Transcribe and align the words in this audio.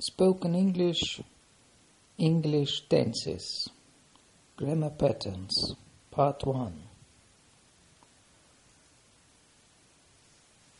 Spoken 0.00 0.56
English, 0.56 1.20
English 2.18 2.88
tenses, 2.88 3.70
grammar 4.56 4.90
patterns, 4.90 5.76
part 6.10 6.44
1. 6.44 6.72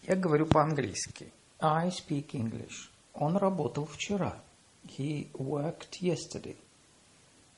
Я 0.08 0.16
говорю 0.16 0.46
по-английски. 0.46 1.32
I 1.60 1.90
speak 1.90 2.32
English. 2.32 2.90
Он 3.14 3.36
работал 3.36 3.86
вчера. 3.86 4.42
He 4.84 5.30
worked 5.34 6.00
yesterday. 6.00 6.56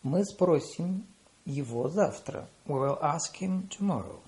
Мы 0.03 0.25
спросим 0.27 1.07
его 1.47 1.89
завтра. 1.89 2.49
We 2.67 2.79
will 2.79 2.99
ask 3.01 3.35
him 3.41 3.69
tomorrow. 3.69 4.21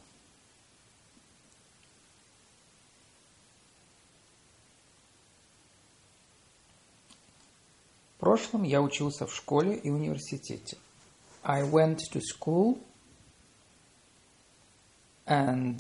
В 8.18 8.20
прошлом 8.20 8.64
я 8.64 8.82
учился 8.82 9.28
в 9.28 9.32
школе 9.32 9.76
и 9.76 9.90
университете. 9.90 10.76
I 11.44 11.62
went 11.62 12.00
to 12.12 12.20
school 12.20 12.80
and 15.24 15.78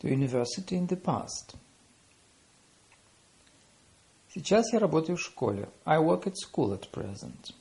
to 0.00 0.08
university 0.08 0.78
in 0.78 0.88
the 0.88 0.98
past. 0.98 1.54
Сейчас 4.32 4.72
я 4.72 4.78
работаю 4.78 5.18
в 5.18 5.20
школе. 5.20 5.68
I 5.84 5.98
work 5.98 6.24
at 6.24 6.36
school 6.36 6.72
at 6.72 6.90
present. 6.90 7.52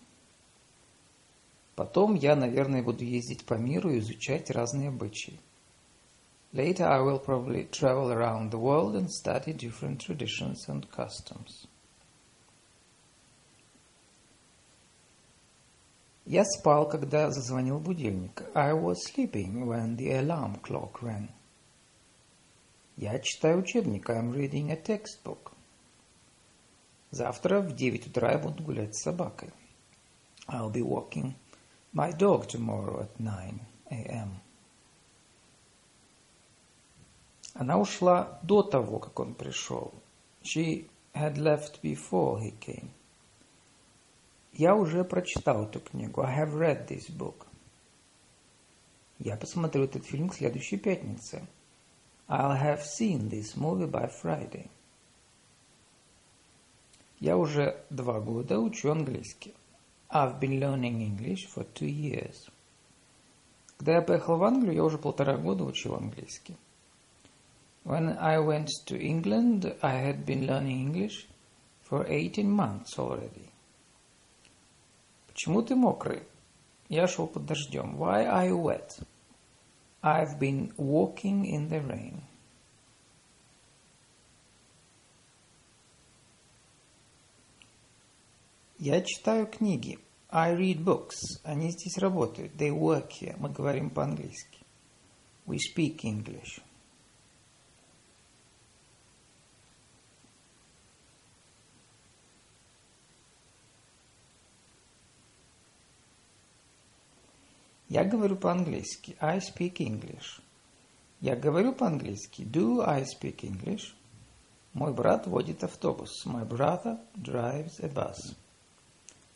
Потом 1.76 2.16
я, 2.16 2.38
наверное, 2.38 2.82
буду 2.82 3.04
ездить 3.04 3.46
по 3.46 3.56
миру 3.56 3.92
и 3.92 4.00
изучать 4.00 4.50
разные 4.50 4.88
обычаи. 4.88 5.42
Later 6.54 6.86
I 6.86 7.02
will 7.02 7.20
probably 7.20 7.70
travel 7.70 8.14
around 8.14 8.52
the 8.52 8.60
world 8.60 8.96
and 8.96 9.10
study 9.10 9.52
different 9.52 10.00
traditions 10.00 10.70
and 10.70 10.90
customs. 10.90 11.68
Я 16.26 16.46
спал, 16.46 16.88
когда 16.88 17.32
зазвонил 17.32 17.80
будильник. 17.80 18.44
I 18.56 18.74
was 18.74 18.96
sleeping 19.06 19.66
when 19.66 19.98
the 19.98 20.22
alarm 20.22 20.62
clock 20.62 21.02
rang. 21.02 21.30
Я 22.96 23.20
читаю 23.20 23.60
учебник. 23.60 24.10
I'm 24.10 24.32
reading 24.32 24.72
a 24.72 24.82
textbook. 24.82 25.52
Завтра 27.12 27.60
в 27.60 27.76
9 27.76 28.08
утра 28.08 28.32
я 28.32 28.38
буду 28.38 28.64
гулять 28.64 28.96
с 28.96 29.04
собакой. 29.04 29.50
I'll 30.48 30.72
be 30.72 30.82
walking 30.82 31.34
my 31.94 32.12
dog 32.18 32.48
tomorrow 32.48 33.02
at 33.02 33.20
9 33.20 33.60
a.m. 33.92 34.30
Она 37.54 37.78
ушла 37.78 38.40
до 38.44 38.64
того, 38.64 39.00
как 39.00 39.20
он 39.20 39.36
пришел. 39.36 39.94
She 40.42 40.88
had 41.14 41.36
left 41.36 41.82
before 41.82 42.40
he 42.40 42.58
came. 42.60 42.90
Я 44.54 44.76
уже 44.76 45.04
прочитал 45.04 45.64
эту 45.64 45.80
книгу. 45.80 46.22
I 46.22 46.40
have 46.40 46.54
read 46.54 46.88
this 46.88 47.10
book. 47.10 47.48
Я 49.18 49.36
посмотрю 49.36 49.86
этот 49.86 50.06
фильм 50.06 50.30
к 50.30 50.36
следующей 50.36 50.78
пятнице. 50.78 51.48
I'll 52.28 52.62
have 52.62 52.84
seen 52.84 53.30
this 53.30 53.56
movie 53.56 53.90
by 53.90 54.12
Friday. 54.22 54.70
Я 57.20 57.38
уже 57.38 57.84
два 57.90 58.20
года 58.20 58.60
учу 58.60 58.92
английский. 58.92 59.56
I've 60.10 60.40
been 60.40 60.60
learning 60.60 61.02
English 61.02 61.48
for 61.48 61.66
two 61.74 61.90
years. 61.90 62.50
Когда 63.78 63.94
я 63.94 64.02
поехал 64.02 64.38
в 64.38 64.44
Англию, 64.44 64.76
я 64.76 64.84
уже 64.84 65.00
полтора 65.00 65.36
года 65.38 65.64
учил 65.64 65.96
английский. 65.96 66.56
When 67.84 68.18
I 68.20 68.38
went 68.38 68.68
to 68.86 69.00
England, 69.00 69.78
I 69.82 70.12
had 70.12 70.26
been 70.26 70.46
learning 70.46 70.80
English 70.82 71.28
for 71.90 72.06
18 72.08 72.50
months 72.50 73.00
already. 73.00 73.53
Почему 75.34 75.64
ты 75.64 75.76
мокрый? 75.76 76.24
Я 76.90 77.08
шел 77.08 77.28
под 77.28 77.46
дождем. 77.46 77.96
Why 77.98 78.26
are 78.26 78.48
you 78.48 78.62
wet? 78.62 79.04
I've 80.04 80.38
been 80.40 80.72
walking 80.78 81.46
in 81.46 81.70
the 81.70 81.82
rain. 81.82 82.22
Я 88.78 89.02
читаю 89.02 89.48
книги. 89.48 89.98
I 90.30 90.54
read 90.54 90.84
books. 90.84 91.40
Они 91.44 91.72
здесь 91.72 91.98
работают. 91.98 92.54
They 92.56 92.70
work 92.70 93.10
here. 93.20 93.36
Мы 93.40 93.50
говорим 93.50 93.90
по-английски. 93.90 94.60
We 95.48 95.58
speak 95.58 96.04
English. 96.04 96.62
Я 107.94 108.04
говорю 108.04 108.38
по-английски. 108.38 109.16
I 109.20 109.38
speak 109.38 109.76
English. 109.76 110.42
Я 111.22 111.36
говорю 111.36 111.74
по-английски. 111.74 112.42
Do 112.42 112.82
I 112.84 113.04
speak 113.04 113.42
English? 113.42 113.94
Мой 114.74 114.92
брат 114.92 115.28
водит 115.28 115.64
автобус. 115.64 116.26
My 116.26 116.44
brother 116.44 116.98
drives 117.16 117.80
a 117.84 117.88
bus. 117.88 118.36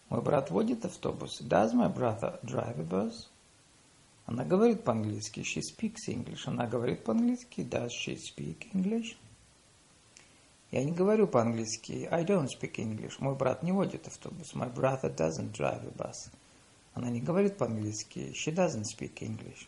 Мой 0.10 0.24
брат 0.24 0.50
водит 0.50 0.84
автобус. 0.86 1.40
Does 1.40 1.72
my 1.76 1.94
brother 1.94 2.40
drive 2.42 2.80
a 2.80 2.84
bus? 2.84 3.28
Она 4.26 4.44
говорит 4.44 4.84
по-английски. 4.84 5.42
She 5.42 5.62
speaks 5.62 6.08
English. 6.08 6.48
Она 6.48 6.66
говорит 6.66 7.04
по-английски. 7.04 7.62
Does 7.62 7.92
she 7.92 8.16
speak 8.16 8.72
English? 8.74 9.18
Я 10.72 10.84
не 10.84 10.94
говорю 10.94 11.28
по-английски. 11.28 12.10
I 12.12 12.26
don't 12.26 12.48
speak 12.48 12.78
English. 12.78 13.18
Мой 13.20 13.36
брат 13.36 13.62
не 13.62 13.72
водит 13.72 14.08
автобус. 14.08 14.56
My 14.56 14.74
brother 14.74 15.16
doesn't 15.16 15.52
drive 15.52 15.86
a 15.86 15.92
bus. 15.96 16.32
Она 16.98 17.12
не 17.12 17.22
говорит 17.22 17.58
по-английски. 17.58 18.34
She 18.34 18.52
doesn't 18.52 18.86
speak 18.86 19.20
English. 19.22 19.68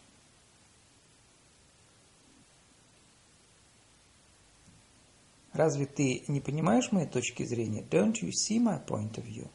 Разве 5.53 5.85
ты 5.85 6.23
не 6.28 6.41
понимаешь 6.41 6.91
моей 6.91 7.07
точки 7.07 7.44
зрения? 7.44 7.84
Don't 7.84 8.16
you 8.23 8.31
see 8.31 8.57
my 8.57 8.84
point 8.84 9.16
of 9.19 9.25
view? 9.25 9.47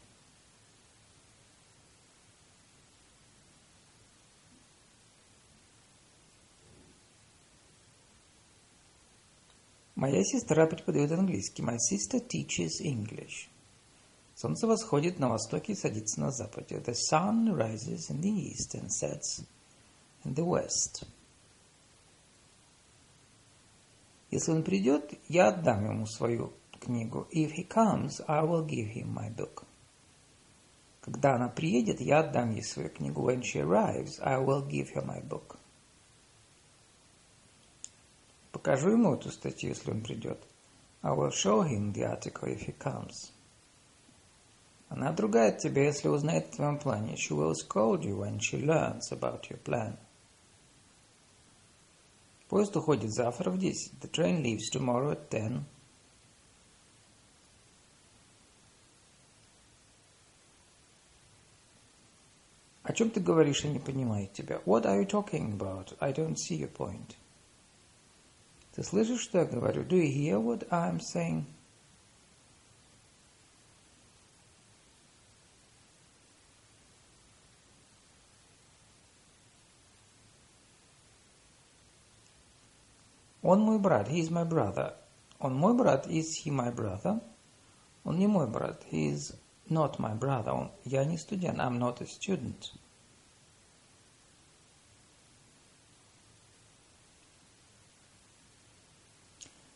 Моя 9.96 10.22
сестра 10.22 10.68
преподает 10.68 11.10
английский. 11.10 11.64
My 11.64 11.78
sister 11.78 12.20
teaches 12.20 12.80
English. 12.80 13.48
Солнце 14.44 14.66
восходит 14.66 15.18
на 15.18 15.30
востоке 15.30 15.72
и 15.72 15.74
садится 15.74 16.20
на 16.20 16.30
западе. 16.30 16.76
The 16.76 16.94
sun 17.10 17.56
rises 17.56 18.10
in 18.10 18.20
the 18.20 18.28
east 18.28 18.74
and 18.74 18.90
sets 18.90 19.42
in 20.22 20.34
the 20.34 20.44
west. 20.44 21.06
Если 24.30 24.50
он 24.50 24.62
придет, 24.62 25.14
я 25.30 25.48
отдам 25.48 25.86
ему 25.86 26.04
свою 26.04 26.52
книгу. 26.78 27.26
If 27.32 27.52
he 27.52 27.66
comes, 27.66 28.22
I 28.28 28.44
will 28.44 28.66
give 28.66 28.92
him 28.92 29.14
my 29.14 29.34
book. 29.34 29.64
Когда 31.00 31.36
она 31.36 31.48
приедет, 31.48 32.02
я 32.02 32.18
отдам 32.20 32.50
ей 32.50 32.62
свою 32.62 32.90
книгу. 32.90 33.22
When 33.26 33.40
she 33.40 33.62
arrives, 33.62 34.20
I 34.20 34.44
will 34.44 34.68
give 34.68 34.92
her 34.94 35.02
my 35.06 35.26
book. 35.26 35.56
Покажу 38.52 38.90
ему 38.90 39.14
эту 39.14 39.30
статью, 39.30 39.70
если 39.70 39.90
он 39.90 40.02
придет. 40.02 40.46
I 41.00 41.12
will 41.12 41.30
show 41.30 41.62
him 41.62 41.94
the 41.94 42.04
article 42.04 42.46
if 42.46 42.60
he 42.66 42.76
comes. 42.76 43.32
Она 44.93 45.09
отругает 45.09 45.59
тебя, 45.59 45.85
если 45.85 46.07
узнает 46.07 46.49
о 46.49 46.55
твоем 46.55 46.79
плане. 46.79 47.15
She 47.15 47.35
will 47.35 47.53
scold 47.53 48.01
you 48.01 48.17
when 48.17 48.39
she 48.39 48.57
learns 48.57 49.11
about 49.11 49.49
your 49.49 49.59
plan. 49.63 49.97
Поезд 52.49 52.75
уходит 52.75 53.13
завтра 53.13 53.51
в 53.51 53.59
10. 53.59 53.99
The 54.01 54.09
train 54.09 54.41
leaves 54.41 54.69
tomorrow 54.73 55.11
at 55.11 55.29
10. 55.29 55.63
О 62.81 62.93
чем 62.93 63.11
ты 63.11 63.19
говоришь, 63.19 63.63
я 63.63 63.69
не 63.69 63.77
понимаю 63.77 64.27
тебя. 64.33 64.61
What 64.65 64.85
are 64.85 64.99
you 64.99 65.05
talking 65.05 65.55
about? 65.55 65.95
I 65.99 66.11
don't 66.11 66.35
see 66.35 66.57
your 66.57 66.73
point. 66.73 67.15
Ты 68.73 68.83
слышишь, 68.83 69.21
что 69.21 69.37
я 69.37 69.45
говорю? 69.45 69.83
Do 69.83 69.95
you 69.95 70.11
hear 70.11 70.39
what 70.39 70.67
I'm 70.71 70.99
saying? 70.99 71.45
Он 83.44 83.60
мой 83.60 83.78
брат. 83.78 84.08
He 84.08 84.20
is 84.20 84.30
my 84.30 84.48
brother. 84.48 84.96
Он 85.38 85.54
мой 85.54 85.76
брат. 85.76 86.06
Is 86.06 86.42
he 86.42 86.50
my 86.50 86.74
brother? 86.74 87.20
Он 88.02 88.18
не 88.18 88.26
мой 88.26 88.48
брат. 88.48 88.82
He 88.90 89.12
is 89.12 89.36
not 89.68 89.98
my 89.98 90.18
brother. 90.18 90.52
Он, 90.52 90.72
я 90.84 91.04
не 91.04 91.18
студент. 91.18 91.58
I'm 91.58 91.78
not 91.78 92.00
a 92.00 92.06
student. 92.06 92.72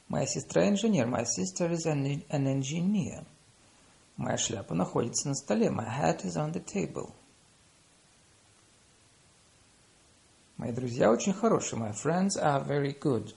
Моя 0.08 0.26
сестра 0.26 0.66
инженер. 0.66 1.06
My 1.06 1.24
sister 1.24 1.70
is 1.70 1.84
an, 1.84 2.24
an 2.30 2.46
engineer. 2.46 3.26
Моя 4.16 4.38
шляпа 4.38 4.74
находится 4.74 5.28
на 5.28 5.34
столе. 5.34 5.68
My 5.68 5.86
hat 5.86 6.24
is 6.24 6.38
on 6.38 6.52
the 6.54 6.64
table. 6.64 7.12
Мои 10.56 10.72
друзья 10.72 11.10
очень 11.10 11.34
хорошие. 11.34 11.78
My 11.78 11.92
friends 11.92 12.38
are 12.38 12.64
very 12.64 12.98
good. 12.98 13.34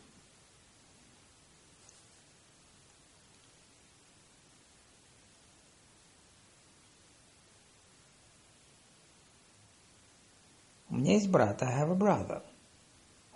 У 10.91 10.97
меня 10.97 11.15
есть 11.15 11.29
брат. 11.29 11.63
I 11.63 11.83
have 11.83 11.91
a 11.91 11.97
brother. 11.97 12.43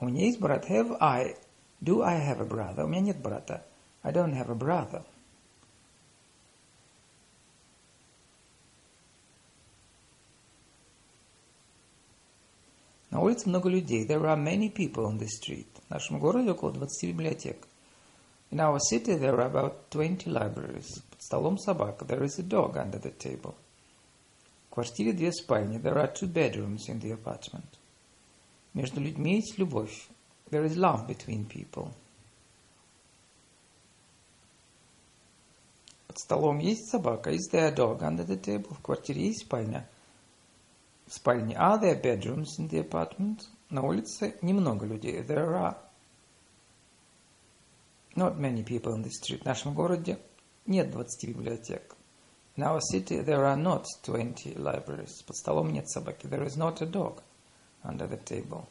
У 0.01 0.07
меня 0.07 0.25
есть 0.25 0.41
брат. 0.41 0.69
Have 0.69 0.97
I? 1.01 1.37
Do 1.83 2.03
I 2.03 2.19
have 2.19 2.41
a 2.41 2.47
brother? 2.47 2.85
У 2.85 2.89
меня 2.89 3.01
нет 3.01 3.21
брата. 3.21 3.65
I 4.03 4.13
don't 4.13 4.33
have 4.33 4.51
a 4.51 4.55
brother. 4.55 5.05
На 13.11 13.21
улице 13.21 13.49
много 13.49 13.69
людей. 13.69 14.07
There 14.07 14.23
are 14.23 14.37
many 14.37 14.73
people 14.73 15.05
on 15.07 15.19
the 15.19 15.27
street. 15.27 15.67
В 15.89 15.91
нашем 15.91 16.21
городе 16.21 16.53
около 16.53 16.73
20 16.73 17.09
библиотек. 17.09 17.67
In 18.53 18.59
our 18.59 18.79
city 18.79 19.19
there 19.19 19.37
are 19.37 19.51
about 19.51 19.91
20 19.91 20.27
libraries. 20.27 21.03
Под 21.11 21.23
столом 21.23 21.59
собака. 21.59 22.05
There 22.05 22.23
is 22.23 22.39
a 22.39 22.43
dog 22.43 22.77
under 22.77 23.01
the 23.01 23.11
table. 23.11 23.55
Квартире 24.76 25.14
две 25.14 25.32
спальни. 25.32 25.80
There 25.80 25.96
are 25.96 26.14
two 26.14 26.28
bedrooms 26.28 26.90
in 26.90 27.00
the 27.00 27.18
apartment. 27.18 27.80
Между 28.74 29.00
людьми 29.00 29.36
есть 29.36 29.58
любовь. 29.58 30.10
There 30.52 30.66
is 30.66 30.76
love 30.76 31.08
between 31.08 31.48
people. 31.48 31.94
Под 36.08 36.20
столом 36.20 36.60
есть 36.60 36.90
собака. 36.90 37.32
Is 37.32 37.50
there 37.54 37.70
a 37.70 37.74
dog 37.74 38.02
under 38.02 38.26
the 38.26 38.38
table? 38.38 38.76
В 38.76 38.82
квартире 38.82 39.28
есть 39.28 39.46
спальня. 39.46 39.88
В 41.08 41.14
спальне 41.14 41.56
are 41.56 41.80
there 41.80 42.02
bedrooms 42.02 42.60
in 42.60 42.68
the 42.68 42.86
apartment? 42.86 43.44
На 43.70 43.82
улице 43.82 44.38
немного 44.42 44.86
людей. 44.86 45.22
There 45.22 45.56
are 45.56 45.78
not 48.18 48.38
many 48.38 48.62
people 48.62 48.94
in 48.94 49.04
the 49.04 49.10
street. 49.10 49.44
В 49.44 49.46
нашем 49.46 49.74
городе 49.74 50.20
нет 50.66 50.92
20 50.92 51.30
библиотек. 51.30 51.95
In 52.58 52.64
our 52.64 52.80
city 52.80 53.20
there 53.20 53.46
are 53.46 53.58
not 53.58 53.86
20 54.04 54.56
libraries. 54.56 55.22
Под 55.24 55.36
столом 55.36 55.74
нет 55.74 55.90
собаки. 55.90 56.28
There 56.28 56.46
is 56.46 56.56
not 56.56 56.82
a 56.82 56.86
dog 56.86 57.22
under 57.84 58.08
the 58.08 58.18
table. 58.18 58.68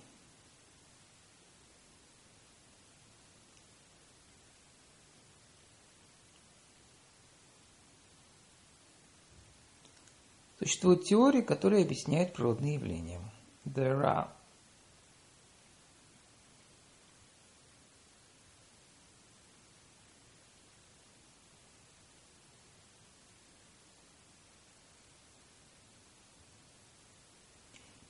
Существуют 10.58 11.04
теории, 11.04 11.42
которые 11.42 11.84
объясняют 11.84 12.32
природные 12.32 12.74
явления. 12.74 13.20
There 13.66 14.02
are 14.02 14.28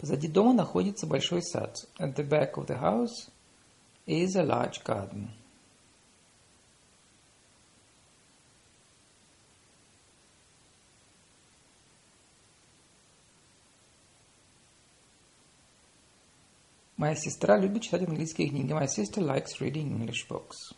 Позади 0.05 0.29
дома 0.29 0.53
находится 0.53 1.07
большой 1.07 1.43
сад. 1.43 1.79
At 1.99 2.15
the 2.15 2.29
back 2.29 2.59
of 2.59 2.67
the 2.67 2.79
house 2.79 3.31
is 4.07 4.37
a 4.37 4.43
large 4.43 4.85
garden. 4.85 5.31
Моя 16.99 17.15
сестра 17.15 17.57
любит 17.57 17.85
читать 17.85 18.07
английские 18.07 18.51
книги. 18.51 18.75
My 18.75 18.87
sister 18.87 19.23
likes 19.23 19.59
reading 19.59 19.89
English 19.89 20.29
books. 20.29 20.77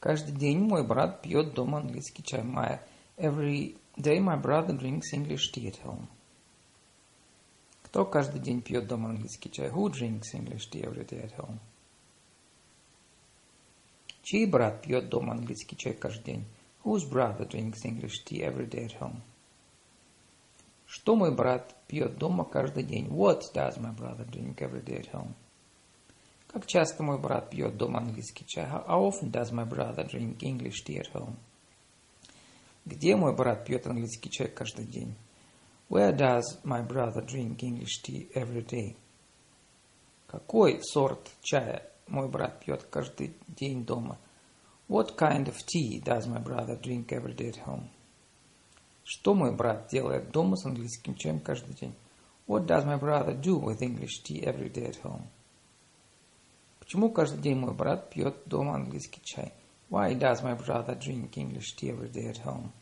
Каждый 0.00 0.34
день 0.34 0.60
мой 0.60 0.82
брат 0.82 1.20
пьет 1.20 1.52
дома 1.52 1.80
английский 1.80 2.22
чай. 2.24 2.40
My, 2.40 2.80
every 3.18 3.76
day 3.98 4.18
my 4.18 4.40
brother 4.40 4.74
drinks 4.74 5.12
English 5.12 5.52
tea 5.52 5.68
at 5.68 5.76
home. 5.84 6.08
Кто 7.92 8.06
каждый 8.06 8.40
день 8.40 8.62
пьет 8.62 8.86
дома 8.86 9.10
английский 9.10 9.50
чай? 9.50 9.68
Who 9.68 9.90
drinks 9.90 10.32
English 10.32 10.70
tea 10.70 10.82
every 10.82 11.06
day 11.06 11.22
at 11.26 11.36
home? 11.36 11.58
Чей 14.22 14.46
брат 14.46 14.80
пьет 14.80 15.10
дома 15.10 15.34
английский 15.34 15.76
чай 15.76 15.92
каждый 15.92 16.24
день? 16.24 16.44
Whose 16.84 17.06
brother 17.06 17.46
drinks 17.46 17.84
English 17.84 18.24
tea 18.24 18.40
every 18.40 18.66
day 18.66 18.86
at 18.86 18.98
home? 18.98 19.20
Что 20.86 21.16
мой 21.16 21.34
брат 21.34 21.76
пьет 21.86 22.16
дома 22.16 22.46
каждый 22.46 22.84
день? 22.84 23.08
What 23.08 23.42
does 23.52 23.76
my 23.76 23.94
brother 23.94 24.24
drink 24.24 24.56
every 24.60 24.82
day 24.82 24.98
at 24.98 25.12
home? 25.12 25.34
Как 26.46 26.64
часто 26.64 27.02
мой 27.02 27.18
брат 27.18 27.50
пьет 27.50 27.76
дома 27.76 27.98
английский 27.98 28.46
чай? 28.46 28.64
How 28.64 28.86
often 28.86 29.30
does 29.30 29.52
my 29.52 29.68
brother 29.68 30.08
drink 30.10 30.38
English 30.40 30.82
tea 30.86 30.98
at 30.98 31.12
home? 31.12 31.36
Где 32.86 33.16
мой 33.16 33.36
брат 33.36 33.66
пьет 33.66 33.86
английский 33.86 34.30
чай 34.30 34.48
каждый 34.48 34.86
день? 34.86 35.14
Where 35.92 36.12
does 36.12 36.56
my 36.64 36.80
brother 36.80 37.20
drink 37.20 37.62
English 37.62 38.00
tea 38.00 38.26
every 38.34 38.62
day? 38.62 38.96
Какой 40.26 40.80
сорт 40.82 41.30
чая 41.42 41.82
мой 42.08 42.30
брат 42.30 42.60
пьет 42.60 42.84
каждый 42.84 43.36
день 43.46 43.84
дома? 43.84 44.16
What 44.88 45.18
kind 45.18 45.48
of 45.48 45.56
tea 45.66 46.00
does 46.02 46.26
my 46.26 46.42
brother 46.42 46.80
drink 46.80 47.12
every 47.12 47.34
day 47.34 47.50
at 47.50 47.58
home? 47.66 47.90
Что 49.04 49.34
мой 49.34 49.54
брат 49.54 49.88
делает 49.92 50.30
дома 50.30 50.56
с 50.56 50.64
английским 50.64 51.14
чаем 51.14 51.40
каждый 51.40 51.74
день? 51.74 51.94
What 52.46 52.64
does 52.64 52.86
my 52.86 52.98
brother 52.98 53.38
do 53.38 53.58
with 53.58 53.82
English 53.82 54.22
tea 54.22 54.42
every 54.42 54.70
day 54.70 54.86
at 54.86 55.02
home? 55.02 55.26
Почему 56.78 57.10
каждый 57.10 57.42
день 57.42 57.58
мой 57.58 57.74
брат 57.74 58.08
пьет 58.08 58.36
дома 58.46 58.76
английский 58.76 59.20
чай? 59.22 59.52
Why 59.90 60.14
does 60.14 60.42
my 60.42 60.56
brother 60.56 60.98
drink 60.98 61.36
English 61.36 61.76
tea 61.76 61.90
every 61.90 62.08
day 62.08 62.30
at 62.30 62.38
home? 62.38 62.72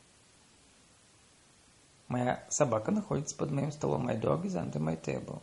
Моя 2.10 2.44
собака 2.48 2.90
находится 2.90 3.36
под 3.36 3.52
моим 3.52 3.70
столом. 3.70 4.08
My 4.08 4.20
dog 4.20 4.44
is 4.44 4.56
under 4.56 4.80
my 4.80 5.00
table. 5.00 5.40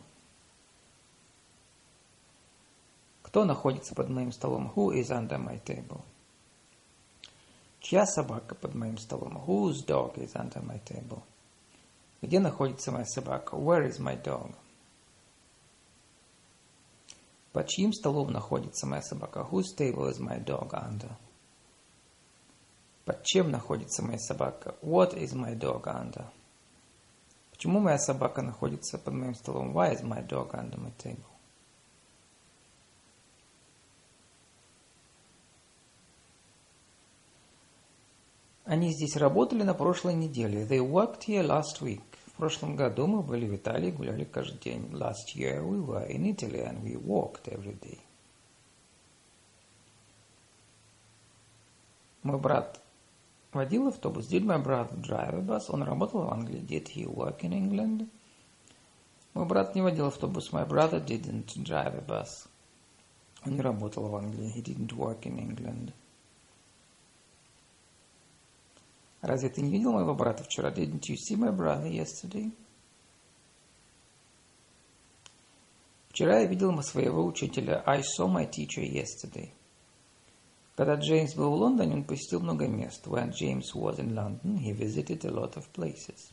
Кто 3.22 3.46
находится 3.46 3.94
под 3.94 4.10
моим 4.10 4.32
столом? 4.32 4.70
Who 4.76 4.92
is 4.92 5.10
under 5.10 5.38
my 5.38 5.58
table? 5.64 6.02
Чья 7.80 8.04
собака 8.04 8.54
под 8.54 8.74
моим 8.74 8.98
столом? 8.98 9.42
Whose 9.46 9.82
dog 9.86 10.18
is 10.18 10.34
under 10.34 10.62
my 10.62 10.78
table? 10.84 11.22
Где 12.20 12.38
находится 12.38 12.92
моя 12.92 13.06
собака? 13.06 13.56
Where 13.56 13.88
is 13.88 13.98
my 13.98 14.22
dog? 14.22 14.54
Под 17.54 17.66
чьим 17.68 17.94
столом 17.94 18.30
находится 18.30 18.86
моя 18.86 19.00
собака? 19.00 19.48
Whose 19.50 19.74
table 19.74 20.10
is 20.10 20.20
my 20.20 20.38
dog 20.44 20.74
under? 20.74 21.16
Под 23.06 23.22
чем 23.24 23.50
находится 23.50 24.02
моя 24.02 24.18
собака? 24.18 24.74
What 24.82 25.14
is 25.14 25.32
my 25.32 25.58
dog 25.58 25.86
under? 25.86 26.26
Почему 27.58 27.80
моя 27.80 27.98
собака 27.98 28.40
находится 28.40 28.98
под 28.98 29.14
моим 29.14 29.34
столом? 29.34 29.76
Why 29.76 29.92
is 29.92 30.04
my 30.04 30.24
dog 30.24 30.52
under 30.52 30.78
my 30.78 30.92
table? 30.96 31.24
Они 38.64 38.92
здесь 38.92 39.16
работали 39.16 39.64
на 39.64 39.74
прошлой 39.74 40.14
неделе. 40.14 40.64
They 40.66 40.78
worked 40.78 41.26
here 41.26 41.44
last 41.44 41.80
week. 41.80 42.02
В 42.26 42.36
прошлом 42.36 42.76
году 42.76 43.08
мы 43.08 43.22
были 43.22 43.48
в 43.48 43.56
Италии, 43.56 43.90
гуляли 43.90 44.22
каждый 44.22 44.60
день. 44.60 44.92
Last 44.92 45.34
year 45.34 45.60
we 45.60 45.84
were 45.84 46.06
in 46.08 46.32
Italy 46.32 46.60
and 46.60 46.80
we 46.84 46.94
walked 46.94 47.48
every 47.48 47.76
day. 47.80 47.98
Мой 52.22 52.38
брат 52.38 52.80
водил 53.52 53.88
автобус. 53.88 54.28
Did 54.28 54.44
my 54.44 54.62
brother 54.62 54.96
drive 55.00 55.34
a 55.34 55.42
bus? 55.42 55.66
Он 55.68 55.82
работал 55.82 56.24
в 56.24 56.32
Англии. 56.32 56.60
Did 56.60 56.88
he 56.94 57.06
work 57.06 57.40
in 57.40 57.52
England? 57.52 58.08
Мой 59.34 59.46
брат 59.46 59.74
не 59.74 59.82
водил 59.82 60.06
автобус. 60.06 60.52
My 60.52 60.66
brother 60.66 61.04
didn't 61.04 61.56
drive 61.56 61.94
a 61.94 62.04
bus. 62.06 62.48
Он 63.44 63.54
не 63.54 63.60
работал 63.60 64.08
в 64.08 64.16
Англии. 64.16 64.52
He 64.54 64.62
didn't 64.62 64.92
work 64.96 65.22
in 65.22 65.38
England. 65.38 65.92
Разве 69.20 69.48
ты 69.48 69.62
не 69.62 69.70
видел 69.70 69.92
моего 69.92 70.14
брата 70.14 70.44
вчера? 70.44 70.70
Didn't 70.70 71.02
you 71.08 71.16
see 71.16 71.36
my 71.36 71.54
brother 71.54 71.90
yesterday? 71.90 72.52
Вчера 76.10 76.40
я 76.40 76.46
видел 76.46 76.80
своего 76.82 77.24
учителя. 77.24 77.82
I 77.86 78.02
saw 78.02 78.26
my 78.26 78.48
teacher 78.48 78.82
yesterday. 78.82 79.52
Когда 80.78 80.94
Джеймс 80.94 81.34
был 81.34 81.50
в 81.50 81.54
Лондоне, 81.54 81.94
он 81.94 82.04
посетил 82.04 82.38
много 82.38 82.68
мест. 82.68 83.04
When 83.08 83.32
James 83.32 83.74
was 83.74 83.98
in 83.98 84.14
London, 84.14 84.58
he 84.58 84.72
visited 84.72 85.24
a 85.24 85.32
lot 85.32 85.56
of 85.56 85.64
places. 85.74 86.30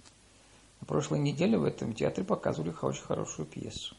На 0.79 0.85
прошлой 0.85 1.17
неделе 1.17 1.57
в 1.57 1.63
этом 1.63 1.93
театре 1.93 2.23
показывали 2.23 2.71
очень 2.79 3.01
хорошую 3.01 3.47
пьесу. 3.47 3.95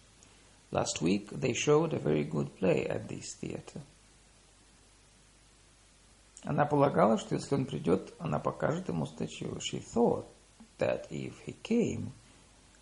Last 0.71 1.03
week 1.03 1.31
they 1.33 1.53
showed 1.53 1.95
a 1.95 1.99
very 1.99 2.23
good 2.23 2.57
play 2.61 2.87
at 2.87 3.09
this 3.09 3.25
theater. 3.43 3.83
Она 6.45 6.65
полагала, 6.65 7.19
что 7.19 7.35
если 7.35 7.57
он 7.57 7.67
придет, 7.67 8.15
она 8.21 8.39
покажет 8.39 8.89
ему 8.89 9.05
статью. 9.07 9.59
She 9.59 9.83
thought 9.83 10.27
that 10.79 11.11
if 11.11 11.35
he 11.45 11.57
came, 11.65 12.13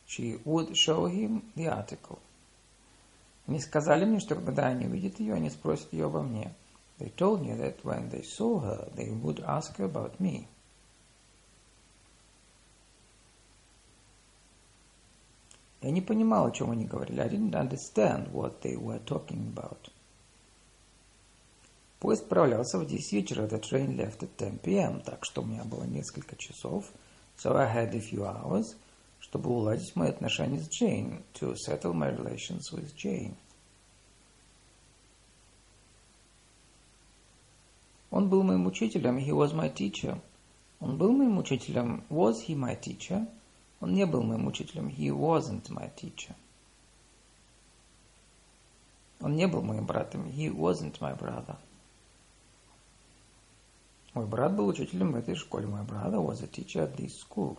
she 0.07 0.39
would 0.45 0.75
show 0.75 1.07
him 1.07 1.43
the 1.57 1.69
article. 1.69 2.19
Они 3.47 3.59
сказали 3.59 4.05
мне, 4.05 4.21
что 4.21 4.35
когда 4.35 4.67
они 4.67 4.87
увидят 4.87 5.19
ее, 5.19 5.33
они 5.33 5.49
спросят 5.49 5.91
ее 5.95 6.05
обо 6.05 6.21
мне. 6.21 6.55
They 7.00 7.10
told 7.16 7.46
me 7.46 7.54
that 7.56 7.84
when 7.84 8.10
they 8.10 8.24
saw 8.24 8.60
her, 8.60 8.90
they 8.96 9.10
would 9.10 9.40
ask 9.42 9.78
her 9.78 9.86
about 9.86 10.20
me. 10.20 10.48
Я 15.82 15.92
не 15.92 16.02
понимал, 16.02 16.48
о 16.48 16.52
чем 16.52 16.72
они 16.72 16.86
говорили. 16.86 17.22
I 17.22 17.30
didn't 17.30 17.56
understand 17.56 18.32
what 18.34 18.62
they 18.62 18.76
were 18.76 19.00
talking 19.06 19.54
about. 19.54 19.90
Поезд 22.00 22.24
отправлялся 22.24 22.78
в 22.80 22.86
10 22.86 23.14
вечера. 23.14 23.48
The 23.48 23.62
train 23.62 23.96
left 23.96 24.22
at 24.22 24.36
10 24.38 24.60
p.m., 24.60 25.02
так 25.02 25.24
что 25.24 25.42
у 25.42 25.46
меня 25.46 25.64
было 25.64 25.84
несколько 25.84 26.36
часов. 26.36 26.92
So 27.38 27.56
I 27.56 27.66
had 27.66 27.96
a 27.96 28.00
few 28.00 28.26
hours, 28.26 28.76
чтобы 29.20 29.50
уладить 29.50 29.96
мои 29.96 30.10
отношения 30.10 30.60
с 30.60 30.68
Джейн, 30.68 31.24
to 31.36 31.56
settle 31.56 31.94
my 31.94 32.10
relations 32.10 32.72
with 32.74 32.94
Jane. 32.96 33.36
Он 38.15 38.29
был 38.29 38.45
моим 38.45 38.65
учителем, 38.69 39.19
he 39.19 39.33
was 39.33 39.53
my 39.53 39.75
teacher. 39.75 40.21
Он 40.79 40.97
был 40.97 41.11
моим 41.11 41.37
учителем, 41.37 42.05
was 42.09 42.47
he 42.47 42.55
my 42.55 42.81
teacher? 42.81 43.27
Он 43.81 43.93
не 43.93 44.07
был 44.07 44.23
моим 44.23 44.47
учителем. 44.47 44.87
He 44.87 45.11
wasn't 45.11 45.69
my 45.69 45.93
teacher. 45.97 46.37
Он 49.21 49.35
не 49.35 49.49
был 49.49 49.63
моим 49.63 49.85
братом. 49.85 50.27
He 50.27 50.49
wasn't 50.49 51.01
my 51.01 51.19
brother. 51.19 51.57
Мой 54.15 54.27
брат 54.27 54.55
был 54.55 54.69
учителем 54.69 55.11
в 55.11 55.17
этой 55.17 55.35
школе. 55.35 55.67
My 55.67 55.85
brother 55.85 56.21
was 56.25 56.41
a 56.41 56.47
teacher 56.47 56.85
at 56.85 56.95
this 56.95 57.19
school. 57.19 57.59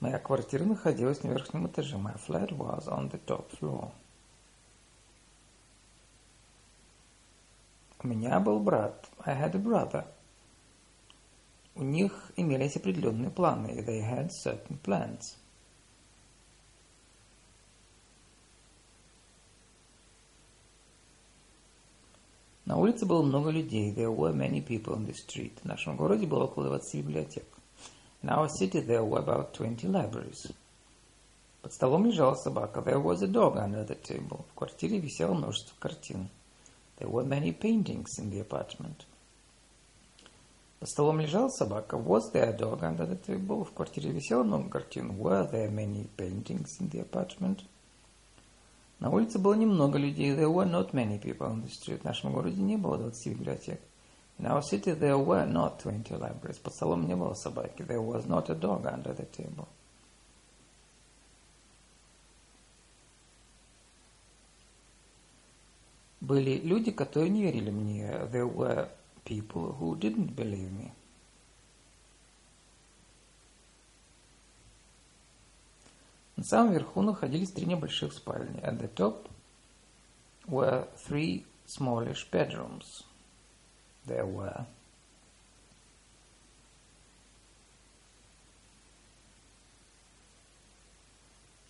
Моя 0.00 0.18
квартира 0.18 0.64
находилась 0.64 1.22
на 1.22 1.28
верхнем 1.28 1.68
этаже. 1.68 1.96
My 1.96 2.20
flat 2.28 2.50
was 2.50 2.86
on 2.86 3.10
the 3.10 3.18
top 3.24 3.46
floor. 3.58 3.92
У 8.00 8.06
меня 8.06 8.38
был 8.38 8.60
брат. 8.60 9.08
I 9.24 9.34
had 9.34 9.54
a 9.54 9.58
brother. 9.58 10.04
У 11.74 11.82
них 11.82 12.30
имелись 12.36 12.76
определенные 12.76 13.30
планы. 13.30 13.84
They 13.84 14.00
had 14.00 14.30
certain 14.30 14.78
plans. 14.82 15.36
На 22.64 22.76
улице 22.76 23.06
было 23.06 23.22
много 23.22 23.50
людей. 23.50 23.92
There 23.92 24.14
were 24.14 24.32
many 24.32 24.60
people 24.60 24.94
on 24.94 25.06
the 25.06 25.14
street. 25.14 25.58
В 25.62 25.64
нашем 25.64 25.96
городе 25.96 26.26
было 26.26 26.44
около 26.44 26.68
20 26.68 26.94
библиотек. 27.02 27.46
In 28.22 28.28
our 28.28 28.48
city 28.48 28.80
there 28.84 29.02
were 29.02 29.24
about 29.24 29.54
20 29.54 29.84
libraries. 29.84 30.52
Под 31.62 31.72
столом 31.72 32.06
лежала 32.06 32.34
собака. 32.34 32.80
There 32.80 33.02
was 33.02 33.22
a 33.22 33.26
dog 33.26 33.56
under 33.56 33.84
the 33.84 34.00
table. 34.00 34.44
В 34.52 34.54
квартире 34.54 35.00
висело 35.00 35.34
множество 35.34 35.74
картин. 35.80 36.28
There 36.97 37.09
were 37.09 37.25
many 37.25 37.51
paintings 37.51 38.17
in 38.17 38.29
the 38.29 38.41
apartment. 38.41 39.05
Под 40.79 40.89
столом 40.89 41.19
лежала 41.19 41.49
собака. 41.49 41.97
Was 41.97 42.31
there 42.33 42.49
a 42.49 42.57
dog 42.57 42.83
under 42.83 43.07
the 43.07 43.15
table? 43.15 43.63
В 43.63 43.71
квартире 43.71 44.11
висело 44.11 44.43
много 44.43 44.69
картин. 44.69 45.17
Were 45.17 45.49
there 45.49 45.71
many 45.71 46.09
paintings 46.17 46.67
in 46.79 46.89
the 46.89 47.09
apartment? 47.09 47.61
На 48.99 49.09
улице 49.09 49.39
было 49.39 49.53
немного 49.53 49.97
людей. 49.97 50.35
There 50.35 50.51
were 50.51 50.69
not 50.69 50.93
many 50.93 51.19
people 51.19 51.47
on 51.47 51.63
the 51.63 51.69
street. 51.69 52.01
В 52.01 52.03
нашем 52.03 52.33
городе 52.33 52.61
не 52.61 52.77
было 52.77 52.97
20 52.97 53.27
библиотек. 53.27 53.79
In 54.39 54.45
our 54.45 54.61
city 54.61 54.93
there 54.93 55.17
were 55.17 55.45
not 55.45 55.81
20 55.81 56.11
libraries. 56.11 56.59
Под 56.61 56.73
столом 56.73 57.07
не 57.07 57.15
было 57.15 57.33
собаки. 57.33 57.83
There 57.83 58.01
was 58.01 58.25
not 58.27 58.49
a 58.49 58.55
dog 58.55 58.85
under 58.85 59.15
the 59.15 59.25
table. 59.25 59.67
Были 66.28 66.58
люди, 66.58 66.90
которые 66.90 67.30
не 67.30 67.40
верили 67.40 67.70
мне. 67.70 68.06
There 68.30 68.46
were 68.46 68.90
people 69.24 69.74
who 69.78 69.98
didn't 69.98 70.34
believe 70.34 70.70
me. 70.70 70.92
На 76.36 76.44
самом 76.44 76.74
верху 76.74 77.00
находились 77.00 77.52
три 77.52 77.64
небольших 77.64 78.12
спальни. 78.12 78.60
At 78.60 78.78
the 78.78 78.94
top 78.94 79.26
were 80.46 80.86
three 81.08 81.46
smallish 81.66 82.28
bedrooms. 82.30 83.06
There 84.04 84.26
were. 84.26 84.66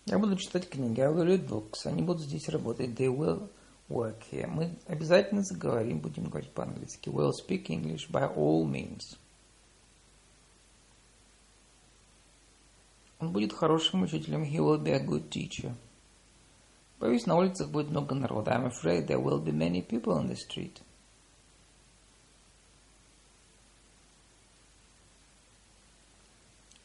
Я 0.05 0.19
буду 0.19 0.35
читать 0.35 0.67
книги. 0.67 0.99
I 0.99 1.07
will 1.07 1.25
read 1.25 1.47
books. 1.47 1.85
Они 1.85 2.01
будут 2.01 2.23
здесь 2.23 2.49
работать. 2.49 2.89
They 2.89 3.07
will 3.07 3.49
work 3.89 4.23
here. 4.31 4.47
Мы 4.47 4.77
обязательно 4.87 5.41
заговорим, 5.41 5.99
будем 5.99 6.25
говорить 6.25 6.51
по-английски. 6.51 7.09
We'll 7.09 7.33
speak 7.33 7.67
English 7.67 8.09
by 8.09 8.33
all 8.35 8.65
means. 8.65 9.17
Он 13.19 13.33
будет 13.33 13.51
хорошим 13.51 14.03
учителем. 14.03 14.43
He 14.43 14.59
will 14.59 14.81
be 14.81 14.91
a 14.91 15.05
good 15.05 15.29
teacher. 15.29 15.73
Боюсь, 16.99 17.25
на 17.25 17.35
улицах 17.35 17.69
будет 17.69 17.89
много 17.89 18.15
народа. 18.15 18.51
I'm 18.51 18.67
afraid 18.67 19.07
there 19.07 19.21
will 19.21 19.43
be 19.43 19.51
many 19.51 19.81
people 19.81 20.13
on 20.13 20.27
the 20.27 20.35
street. 20.35 20.81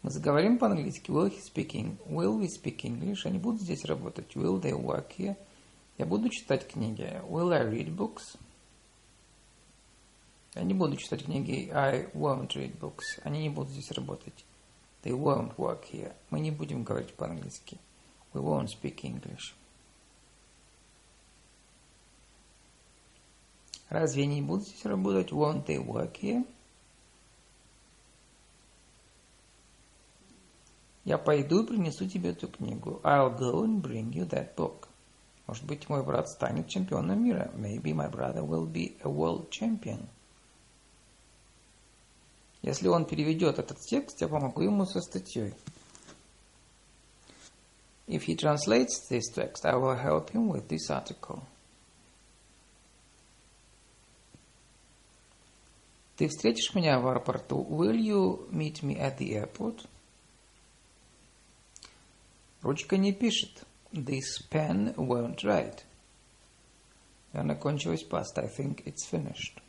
Мы 0.03 0.11
заговорим 0.11 0.59
по-английски. 0.59 1.11
Will 1.11 1.31
he 1.31 1.41
speak 1.41 1.75
English? 1.75 1.99
Will 2.07 2.39
we 2.39 2.49
speak 2.49 2.85
English? 2.85 3.25
Они 3.25 3.39
будут 3.39 3.63
здесь 3.63 3.85
работать. 3.85 4.37
Will 4.37 4.61
they 4.61 4.73
work 4.73 5.17
here? 5.17 5.37
Я 5.97 6.07
буду 6.07 6.29
читать 6.29 6.67
книги. 6.67 7.21
Will 7.29 7.53
I 7.53 7.63
read 7.65 7.95
books? 7.95 8.37
Я 10.55 10.63
не 10.63 10.75
буду 10.75 10.97
читать 10.97 11.25
книги. 11.25 11.71
I 11.73 12.11
won't 12.15 12.49
read 12.55 12.79
books. 12.79 13.21
Они 13.23 13.43
не 13.43 13.49
будут 13.49 13.71
здесь 13.71 13.93
работать. 13.93 14.45
They 15.03 15.13
won't 15.13 15.55
work 15.57 15.85
here. 15.93 16.15
Мы 16.31 16.41
не 16.41 16.51
будем 16.51 16.83
говорить 16.83 17.15
по-английски. 17.15 17.79
We 18.33 18.43
won't 18.43 18.69
speak 18.69 19.03
English. 19.03 19.55
Разве 23.89 24.25
они 24.25 24.43
будут 24.43 24.67
здесь 24.67 24.85
работать? 24.85 25.31
Won't 25.31 25.67
they 25.67 25.79
work 25.79 26.21
here? 26.21 26.45
Я 31.05 31.19
пойду 31.19 31.63
и 31.63 31.67
принесу 31.67 32.09
тебе 32.09 32.31
эту 32.31 32.49
книгу. 32.49 33.01
I'll 33.05 33.37
go 33.39 33.63
and 33.63 33.83
bring 33.83 34.11
you 34.11 34.27
that 34.31 34.57
book. 34.57 34.89
Может 35.47 35.65
быть, 35.65 35.89
мой 35.89 36.03
брат 36.03 36.29
станет 36.29 36.69
чемпионом 36.69 37.23
мира. 37.23 37.51
Maybe 37.55 37.93
my 37.93 38.11
brother 38.11 38.43
will 38.43 38.67
be 38.67 38.97
a 39.03 39.09
world 39.09 39.51
champion. 39.51 40.09
Если 42.63 42.89
он 42.89 43.05
переведет 43.05 43.59
этот 43.59 43.79
текст, 43.81 44.23
я 44.23 44.29
помогу 44.29 44.63
ему 44.63 44.87
со 44.87 45.03
статьей. 45.03 45.55
If 48.07 48.25
he 48.27 48.37
translates 48.37 49.07
this 49.11 49.31
text, 49.35 49.65
I 49.65 49.75
will 49.75 49.97
help 49.97 50.31
him 50.31 50.49
with 50.49 50.69
this 50.69 50.89
article. 50.89 51.43
Ты 56.17 56.29
встретишь 56.29 56.75
меня 56.75 57.01
в 57.01 57.09
аэропорту? 57.09 57.67
Will 57.69 57.97
you 57.97 58.49
meet 58.51 58.83
me 58.83 58.97
at 58.99 59.19
the 59.19 59.33
airport? 59.33 59.87
Ручка 62.63 62.97
не 62.97 63.13
пишет. 63.13 63.67
This 63.94 64.40
pen 64.50 64.94
won't 64.98 65.44
write. 65.44 65.84
Она 67.34 67.56
кончилась 67.56 68.04
past. 68.04 68.38
I 68.38 68.48
think 68.48 68.84
it's 68.86 69.06
finished. 69.06 69.62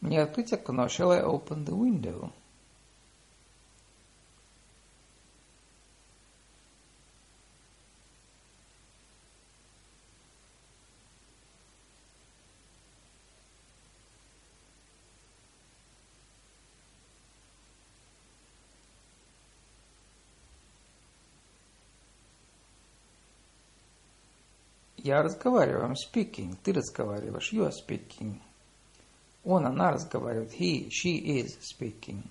Мне 0.00 0.22
открыть 0.22 0.52
окно. 0.52 0.88
Shall 0.88 1.12
I 1.12 1.20
open 1.20 1.64
the 1.64 1.74
window? 1.74 2.32
Я 25.05 25.21
разговариваю. 25.21 25.85
I'm 25.85 25.93
speaking. 25.93 26.57
Ты 26.63 26.73
разговариваешь. 26.73 27.53
You 27.53 27.67
are 27.67 27.71
speaking. 27.71 28.41
Он, 29.43 29.67
она 29.67 29.91
разговаривает. 29.91 30.51
He, 30.59 30.89
she 30.89 31.19
is 31.19 31.59
speaking. 31.59 32.23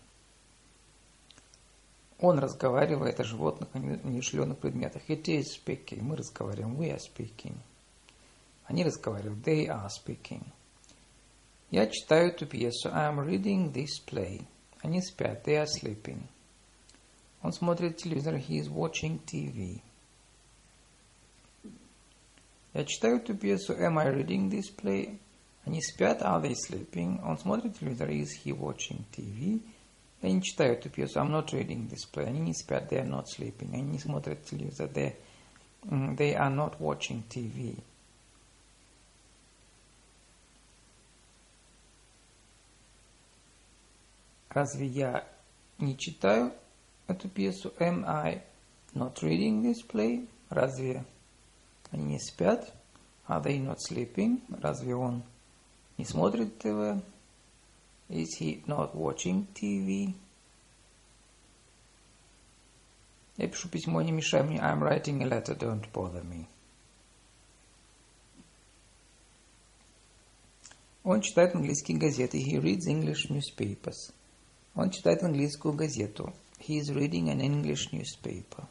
Он 2.18 2.40
разговаривает 2.40 3.20
о 3.20 3.22
животных, 3.22 3.68
о 3.74 3.78
неушленных 3.78 4.58
предметах. 4.58 5.08
It 5.08 5.22
is 5.28 5.44
speaking. 5.56 6.02
Мы 6.02 6.16
разговариваем. 6.16 6.74
We 6.76 6.90
are 6.90 6.98
speaking. 6.98 7.54
Они 8.64 8.82
разговаривают. 8.82 9.38
They 9.46 9.68
are 9.68 9.86
speaking. 9.88 10.42
Я 11.70 11.86
читаю 11.86 12.30
эту 12.32 12.44
пьесу. 12.44 12.88
I'm 12.88 13.24
reading 13.24 13.72
this 13.72 14.04
play. 14.04 14.44
Они 14.82 15.00
спят. 15.00 15.46
They 15.46 15.62
are 15.62 15.68
sleeping. 15.68 16.22
Он 17.40 17.52
смотрит 17.52 17.98
телевизор. 17.98 18.34
He 18.34 18.58
is 18.58 18.68
watching 18.68 19.20
TV. 19.24 19.80
Я 22.73 22.85
читаю 22.85 23.17
эту 23.17 23.35
пьесу. 23.35 23.73
Am 23.73 23.97
I 23.97 24.07
reading 24.13 24.49
this 24.49 24.73
play? 24.75 25.19
Они 25.65 25.81
спят. 25.81 26.21
Are 26.21 26.41
they 26.41 26.53
sleeping? 26.53 27.21
Он 27.23 27.37
смотрит 27.37 27.79
телевизор. 27.79 28.09
Is 28.09 28.29
he 28.43 28.51
watching 28.51 29.03
TV? 29.11 29.61
Я 30.21 30.31
не 30.31 30.41
читаю 30.41 30.73
эту 30.73 30.89
пьесу. 30.89 31.19
I'm 31.19 31.31
not 31.31 31.51
reading 31.51 31.89
this 31.89 32.05
play. 32.11 32.25
Они 32.25 32.39
не 32.39 32.53
спят. 32.53 32.91
They 32.91 33.01
are 33.01 33.07
not 33.07 33.25
sleeping. 33.25 33.73
Они 33.73 33.83
не 33.83 33.99
смотрят 33.99 34.43
телевизор. 34.45 34.87
They, 34.87 35.15
they 35.83 36.35
are 36.35 36.53
not 36.53 36.79
watching 36.79 37.23
TV. 37.27 37.77
Разве 44.49 44.87
я 44.87 45.27
не 45.77 45.97
читаю 45.97 46.51
эту 47.07 47.29
пьесу? 47.29 47.73
Am 47.79 48.03
I 48.05 48.41
not 48.93 49.21
reading 49.21 49.61
this 49.61 49.83
play? 49.87 50.27
Разве 50.49 51.05
они 51.91 52.05
не 52.05 52.19
спят? 52.19 52.73
Are 53.27 53.43
they 53.43 53.59
not 53.59 53.77
sleeping? 53.77 54.41
Разве 54.61 54.95
он 54.95 55.23
не 55.97 56.05
смотрит 56.05 56.57
ТВ? 56.59 57.03
Is 58.09 58.39
he 58.39 58.65
not 58.65 58.95
watching 58.95 59.47
TV? 59.53 60.15
Я 63.37 63.47
пишу 63.47 63.69
письмо, 63.69 64.01
не 64.01 64.11
мешай 64.11 64.43
мне. 64.43 64.59
I'm 64.59 64.81
writing 64.81 65.21
a 65.21 65.27
letter, 65.27 65.55
don't 65.55 65.91
bother 65.93 66.23
me. 66.23 66.47
Он 71.03 71.21
читает 71.21 71.55
английские 71.55 71.97
газеты. 71.97 72.37
He 72.37 72.59
reads 72.59 72.87
English 72.87 73.29
newspapers. 73.29 74.11
Он 74.75 74.89
читает 74.91 75.23
английскую 75.23 75.73
газету. 75.73 76.33
He 76.59 76.79
is 76.79 76.93
reading 76.93 77.29
an 77.29 77.39
English 77.39 77.91
newspaper. 77.91 78.67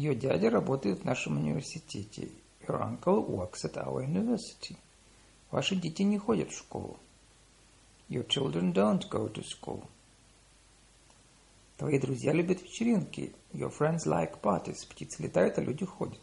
Ее 0.00 0.14
дядя 0.14 0.48
работает 0.48 1.00
в 1.00 1.04
нашем 1.04 1.36
университете. 1.36 2.30
Your 2.66 2.80
uncle 2.80 3.22
works 3.22 3.66
at 3.66 3.74
our 3.74 4.02
university. 4.02 4.74
Ваши 5.50 5.76
дети 5.76 6.00
не 6.00 6.16
ходят 6.16 6.50
в 6.50 6.56
школу. 6.56 6.98
Your 8.08 8.26
children 8.26 8.72
don't 8.72 9.02
go 9.10 9.30
to 9.30 9.44
school. 9.44 9.84
Твои 11.76 11.98
друзья 11.98 12.32
любят 12.32 12.62
вечеринки. 12.62 13.34
Your 13.52 13.70
friends 13.78 14.06
like 14.06 14.40
parties. 14.40 14.88
Птицы 14.88 15.22
летают, 15.22 15.58
а 15.58 15.60
люди 15.60 15.84
ходят. 15.84 16.22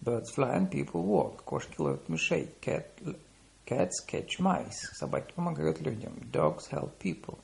Birds 0.00 0.34
fly 0.34 0.56
and 0.56 0.70
people 0.70 1.04
walk. 1.04 1.42
Кошки 1.44 1.78
ловят 1.78 2.08
мышей. 2.08 2.50
Cat, 2.62 2.86
cats 3.66 4.06
catch 4.10 4.38
mice. 4.38 4.72
Собаки 4.94 5.34
помогают 5.34 5.82
людям. 5.82 6.14
Dogs 6.32 6.70
help 6.70 6.92
people. 6.98 7.38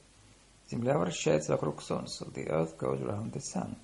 Земля 0.70 0.96
вращается 0.96 1.52
вокруг 1.52 1.82
Солнца. 1.82 2.24
The 2.24 2.48
earth 2.48 2.78
goes 2.78 3.02
around 3.02 3.34
the 3.34 3.42
sun. 3.54 3.76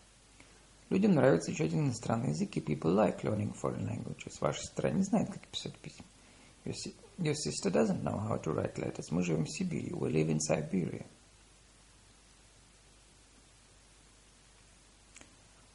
Людям 0.90 1.14
нравится 1.14 1.50
учить 1.50 1.75
иностранные 1.75 2.30
языки. 2.30 2.61
People 2.61 2.95
like 2.95 3.23
learning 3.23 3.54
foreign 3.61 3.87
languages. 3.87 4.38
Ваша 4.40 4.62
сестра 4.62 4.90
не 4.90 5.02
знает, 5.02 5.30
как 5.30 5.47
писать 5.49 5.76
письма. 5.78 6.07
Your, 6.64 7.35
sister 7.35 7.71
doesn't 7.71 8.02
know 8.02 8.18
how 8.18 8.40
to 8.42 8.54
write 8.54 8.76
letters. 8.76 9.07
Мы 9.11 9.23
живем 9.23 9.45
в 9.45 9.50
Сибири. 9.50 9.90
We 9.90 10.11
live 10.11 10.28
in 10.28 10.38
Siberia. 10.38 11.07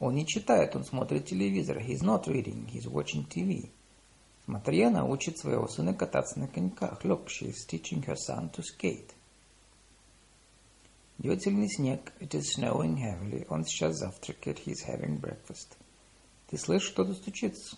Он 0.00 0.14
не 0.14 0.26
читает, 0.26 0.76
он 0.76 0.84
смотрит 0.84 1.26
телевизор. 1.26 1.78
He's 1.78 2.02
not 2.02 2.26
reading, 2.26 2.66
he's 2.66 2.86
watching 2.86 3.26
TV. 3.26 3.70
Смотри, 4.44 4.84
учит 4.84 5.38
своего 5.38 5.66
сына 5.68 5.94
кататься 5.94 6.38
на 6.38 6.48
коньках. 6.48 7.04
Look, 7.04 7.28
she 7.28 7.48
is 7.48 7.64
teaching 7.66 8.04
her 8.04 8.16
son 8.16 8.50
to 8.50 8.62
skate. 8.62 9.13
Идет 11.19 11.41
сильный 11.41 11.69
снег. 11.69 12.13
It 12.19 12.29
is 12.29 12.55
snowing 12.57 12.97
heavily. 12.97 13.45
Он 13.49 13.65
сейчас 13.65 13.97
завтракает. 13.97 14.59
He 14.65 14.71
is 14.71 14.87
having 14.87 15.19
breakfast. 15.19 15.77
Ты 16.49 16.57
слышишь, 16.57 16.91
кто-то 16.91 17.13
стучится? 17.13 17.77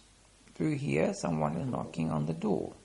Do 0.58 0.69
you 0.69 0.78
hear 0.78 1.13
someone 1.13 1.58
is 1.58 1.65
knocking 1.65 2.12
on 2.12 2.28
the 2.28 2.38
door? 2.38 2.76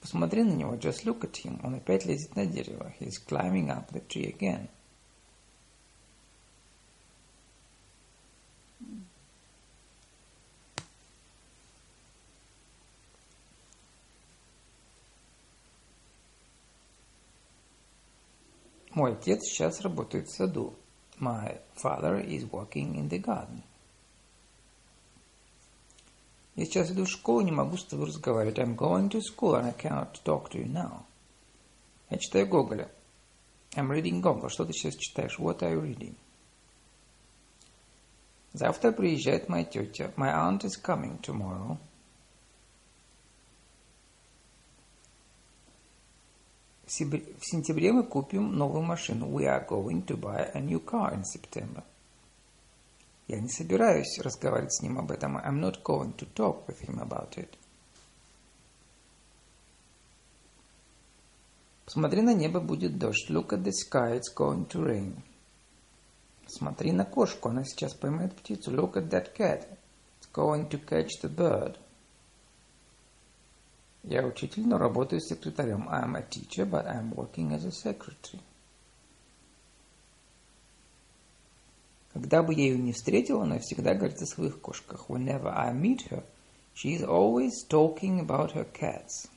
Посмотри 0.00 0.42
на 0.42 0.54
него. 0.54 0.74
Just 0.74 1.04
look 1.04 1.20
at 1.20 1.34
him. 1.44 1.60
Он 1.64 1.76
опять 1.76 2.04
лезет 2.04 2.34
на 2.34 2.46
дерево. 2.46 2.92
He 2.98 3.06
is 3.06 3.18
climbing 3.24 3.68
up 3.68 3.92
the 3.92 4.04
tree 4.08 4.34
again. 4.36 4.68
Мой 18.97 19.13
отец 19.13 19.43
сейчас 19.43 19.81
работает 19.81 20.27
в 20.27 20.35
саду. 20.35 20.73
My 21.19 21.61
father 21.75 22.19
is 22.19 22.49
working 22.49 22.95
in 22.95 23.07
the 23.07 23.21
garden. 23.21 23.61
Я 26.55 26.65
сейчас 26.65 26.89
иду 26.89 27.05
в 27.05 27.07
школу, 27.07 27.41
не 27.41 27.51
могу 27.51 27.77
с 27.77 27.83
тобой 27.83 28.07
разговаривать. 28.07 28.57
I'm 28.57 28.75
going 28.75 29.07
to 29.09 29.21
school 29.21 29.53
and 29.53 29.67
I 29.67 29.73
cannot 29.73 30.19
talk 30.23 30.49
to 30.49 30.57
you 30.57 30.65
now. 30.65 31.03
Я 32.09 32.17
читаю 32.17 32.47
Гоголя. 32.47 32.89
I'm 33.75 33.91
reading 33.91 34.19
Gogol. 34.19 34.49
Что 34.49 34.65
ты 34.65 34.73
сейчас 34.73 34.95
читаешь? 34.95 35.37
What 35.37 35.59
are 35.59 35.73
you 35.75 35.83
reading? 35.83 36.15
Завтра 38.53 38.91
приезжает 38.91 39.47
моя 39.47 39.63
тетя. 39.63 40.11
My 40.17 40.33
aunt 40.33 40.63
is 40.63 40.75
coming 40.75 41.21
tomorrow. 41.21 41.77
В 46.87 47.45
сентябре 47.45 47.91
мы 47.91 48.03
купим 48.03 48.55
новую 48.55 48.81
машину. 48.81 49.27
We 49.27 49.43
are 49.43 49.67
going 49.67 50.05
to 50.05 50.15
buy 50.15 50.49
a 50.53 50.61
new 50.61 50.79
car 50.79 51.13
in 51.13 51.23
September. 51.25 51.83
Я 53.27 53.41
не 53.41 53.49
собираюсь 53.49 54.17
разговаривать 54.19 54.73
с 54.73 54.81
ним 54.81 54.97
об 54.97 55.11
этом. 55.11 55.37
I'm 55.37 55.59
not 55.59 55.83
going 55.83 56.15
to 56.15 56.25
talk 56.33 56.65
with 56.65 56.79
him 56.81 57.01
about 57.01 57.35
it. 57.35 57.49
Посмотри 61.83 62.21
на 62.21 62.33
небо, 62.33 62.61
будет 62.61 62.97
дождь. 62.97 63.29
Look 63.29 63.51
at 63.51 63.63
the 63.63 63.73
sky, 63.73 64.17
it's 64.17 64.33
going 64.33 64.65
to 64.67 64.85
rain. 64.85 65.21
Смотри 66.47 66.93
на 66.93 67.03
кошку, 67.03 67.49
она 67.49 67.65
сейчас 67.65 67.93
поймает 67.93 68.33
птицу. 68.33 68.71
Look 68.71 68.93
at 68.93 69.09
that 69.09 69.35
cat, 69.35 69.67
it's 70.21 70.31
going 70.33 70.69
to 70.69 70.79
catch 70.79 71.19
the 71.21 71.29
bird. 71.29 71.77
Я 74.09 74.25
учитель, 74.25 74.65
но 74.65 74.77
работаю 74.77 75.19
секретарем. 75.19 75.89
I'm 75.89 76.15
a 76.15 76.21
teacher, 76.21 76.65
but 76.65 76.87
I'm 76.87 77.13
working 77.13 77.51
as 77.51 77.65
a 77.65 77.71
secretary. 77.71 78.39
Когда 82.13 82.41
бы 82.41 82.53
я 82.53 82.63
ее 82.63 82.77
не 82.77 82.93
встретил, 82.93 83.41
она 83.41 83.59
всегда 83.59 83.93
говорит 83.93 84.21
о 84.21 84.25
своих 84.25 84.61
кошках. 84.61 85.09
Whenever 85.09 85.49
I 85.53 85.73
meet 85.73 86.09
her, 86.09 86.23
she 86.73 86.95
is 86.95 87.03
always 87.03 87.51
talking 87.67 88.21
about 88.21 88.53
her 88.53 88.65
cats. 88.71 89.27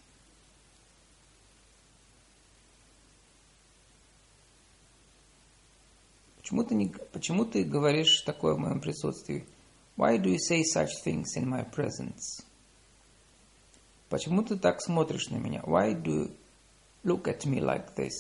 Почему 6.37 6.63
ты, 6.63 6.75
не, 6.77 6.95
почему 7.13 7.45
ты 7.45 7.65
говоришь 7.65 8.23
такое 8.23 8.55
в 8.55 8.59
моем 8.59 8.81
присутствии? 8.81 9.45
Why 9.97 10.17
do 10.17 10.31
you 10.31 10.39
say 10.39 10.63
such 10.63 11.03
things 11.05 11.37
in 11.37 11.49
my 11.49 11.65
presence? 11.65 12.45
Почему 14.11 14.43
ты 14.43 14.57
так 14.57 14.83
смотришь 14.83 15.31
на 15.31 15.37
меня? 15.37 15.61
Why 15.61 15.95
do 15.95 16.11
you 16.11 16.37
look 17.05 17.29
at 17.29 17.47
me 17.47 17.61
like 17.61 17.95
this? 17.95 18.11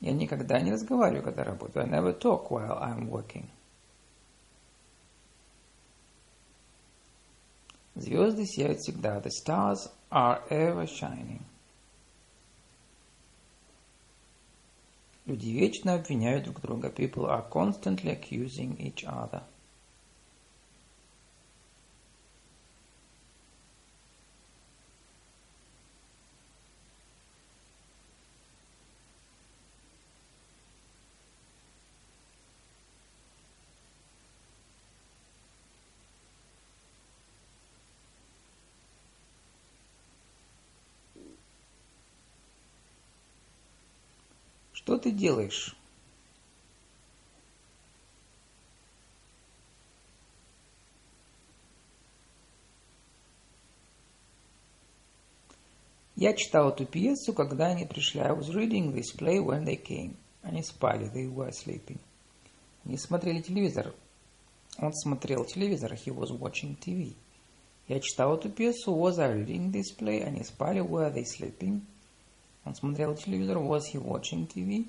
Я 0.00 0.12
никогда 0.12 0.60
не 0.60 0.72
разговариваю, 0.72 1.22
когда 1.22 1.44
работаю. 1.44 1.86
I 1.86 1.88
never 1.88 2.12
talk 2.18 2.50
while 2.50 2.78
I'm 2.82 3.08
working. 3.08 3.46
Звезды 7.94 8.44
сияют 8.44 8.80
всегда. 8.80 9.20
The 9.20 9.30
stars 9.30 9.88
are 10.10 10.42
ever 10.50 10.86
shining. 10.86 11.42
Люди 15.24 15.50
вечно 15.50 15.94
обвиняют 15.94 16.44
друг 16.44 16.60
друга. 16.60 16.90
People 16.90 17.26
are 17.26 17.48
constantly 17.48 18.10
accusing 18.10 18.76
each 18.78 19.04
other. 19.04 19.44
ты 45.04 45.10
делаешь? 45.10 45.76
Я 56.16 56.32
читал 56.32 56.70
эту 56.70 56.86
пьесу, 56.86 57.34
когда 57.34 57.66
они 57.66 57.84
пришли. 57.84 58.20
I 58.20 58.30
was 58.30 58.48
reading 58.48 58.94
this 58.94 59.14
play 59.14 59.38
when 59.38 59.64
they 59.64 59.76
came. 59.76 60.16
Они 60.42 60.62
спали, 60.62 61.10
they 61.12 61.30
were 61.30 61.50
sleeping. 61.50 61.98
Они 62.86 62.96
смотрели 62.96 63.42
телевизор. 63.42 63.94
Он 64.78 64.94
смотрел 64.94 65.44
телевизор, 65.44 65.92
he 65.92 66.14
was 66.14 66.30
watching 66.30 66.78
TV. 66.78 67.14
Я 67.88 68.00
читал 68.00 68.38
эту 68.38 68.48
пьесу, 68.48 68.94
was 68.94 69.18
I 69.18 69.34
reading 69.34 69.70
this 69.70 69.94
play? 69.98 70.22
Они 70.22 70.42
спали, 70.44 70.80
were 70.80 71.12
they 71.12 71.24
sleeping? 71.24 71.82
Он 72.64 72.74
смотрел 72.74 73.14
телевизор. 73.14 73.58
Was 73.58 73.82
he 73.92 74.02
watching 74.02 74.48
TV? 74.48 74.86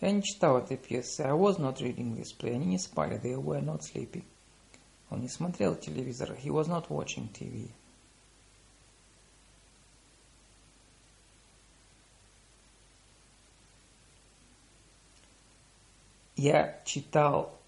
Я 0.00 0.12
не 0.12 0.22
читал 0.22 0.58
этой 0.58 0.76
пьесы. 0.76 1.22
I 1.22 1.32
was 1.32 1.58
not 1.58 1.80
reading 1.80 2.16
this 2.16 2.36
play. 2.36 2.54
Они 2.54 2.66
не 2.66 2.78
спали. 2.78 3.20
They 3.20 3.34
were 3.34 3.62
not 3.62 3.80
sleeping. 3.80 4.24
Он 5.10 5.20
не 5.20 5.28
смотрел 5.28 5.74
телевизор. 5.74 6.32
He 6.32 6.50
was 6.50 6.68
not 6.68 6.88
watching 6.88 7.32
TV. 7.32 7.70
Я 16.36 16.82
читал 16.84 17.58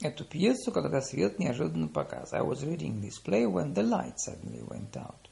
эту 0.00 0.24
пьесу, 0.24 0.72
когда 0.72 1.00
свет 1.00 1.38
неожиданно 1.38 1.88
погас. 1.88 2.32
I 2.32 2.40
was 2.40 2.62
reading 2.62 3.00
this 3.00 3.18
play 3.22 3.46
when 3.46 3.74
the 3.74 3.82
light 3.82 4.14
suddenly 4.16 4.62
went 4.62 4.96
out. 4.96 5.28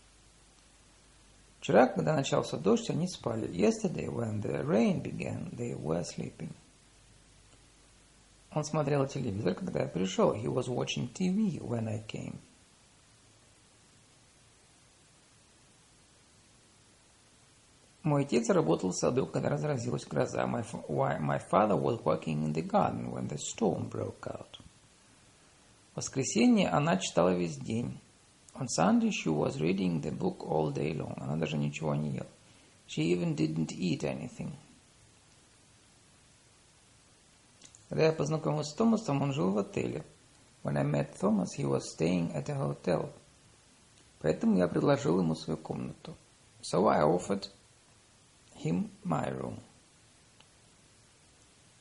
Вчера, 1.62 1.86
когда 1.86 2.16
начался 2.16 2.56
дождь, 2.58 2.90
они 2.90 3.06
спали. 3.06 3.48
Yesterday, 3.48 4.08
when 4.08 4.42
the 4.42 4.66
rain 4.66 5.00
began, 5.00 5.48
they 5.56 5.80
were 5.80 6.02
sleeping. 6.02 6.50
Он 8.50 8.64
смотрел 8.64 9.06
телевизор, 9.06 9.54
когда 9.54 9.82
я 9.82 9.86
пришел. 9.86 10.34
He 10.34 10.48
was 10.48 10.66
watching 10.66 11.12
TV 11.12 11.60
when 11.60 11.86
I 11.86 12.04
came. 12.04 12.40
Мой 18.02 18.24
отец 18.24 18.50
работал 18.50 18.90
в 18.90 18.96
саду, 18.96 19.28
когда 19.28 19.48
разразилась 19.48 20.04
гроза. 20.04 20.44
My, 20.44 20.64
my 21.20 21.40
father 21.48 21.80
was 21.80 22.02
working 22.02 22.42
in 22.42 22.52
the 22.52 22.62
garden 22.62 23.12
when 23.12 23.28
the 23.28 23.38
storm 23.38 23.88
broke 23.88 24.26
out. 24.26 24.58
В 25.92 25.98
воскресенье 25.98 26.70
она 26.70 26.96
читала 26.96 27.32
весь 27.32 27.56
день. 27.56 28.00
On 28.54 28.68
Sunday 28.68 29.10
she 29.10 29.30
was 29.30 29.60
reading 29.60 30.00
the 30.00 30.10
book 30.10 30.44
all 30.46 30.70
day 30.70 30.92
long. 30.94 31.14
Она 31.18 31.36
даже 31.36 31.56
ничего 31.56 31.94
не 31.94 32.10
ела. 32.10 32.26
She 32.86 33.12
even 33.12 33.34
didn't 33.34 33.72
eat 33.72 34.04
anything. 34.04 34.52
Когда 37.88 38.04
я 38.04 38.12
познакомился 38.12 38.70
с 38.70 38.74
Томасом, 38.74 39.22
он 39.22 39.32
жил 39.32 39.50
в 39.50 39.58
отеле. 39.58 40.04
When 40.62 40.76
I 40.76 40.84
met 40.84 41.18
Thomas, 41.18 41.48
he 41.56 41.64
was 41.64 41.82
staying 41.94 42.32
at 42.34 42.48
a 42.48 42.54
hotel. 42.54 43.12
Поэтому 44.20 44.56
я 44.56 44.68
предложил 44.68 45.18
ему 45.18 45.34
свою 45.34 45.58
комнату. 45.58 46.16
So 46.62 46.86
I 46.88 47.02
offered 47.02 47.48
him 48.64 48.90
my 49.04 49.28
room. 49.30 49.58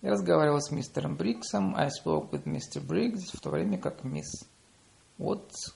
Я 0.02 0.12
разговаривал 0.12 0.60
с 0.62 0.72
мистером 0.72 1.16
Бриксом. 1.16 1.76
I 1.76 1.90
spoke 1.90 2.32
with 2.32 2.46
Mr. 2.46 2.82
Briggs, 2.82 3.32
в 3.34 3.40
то 3.40 3.52
время 3.52 3.78
как 3.78 4.04
мисс 4.04 4.48
Уотс, 5.20 5.76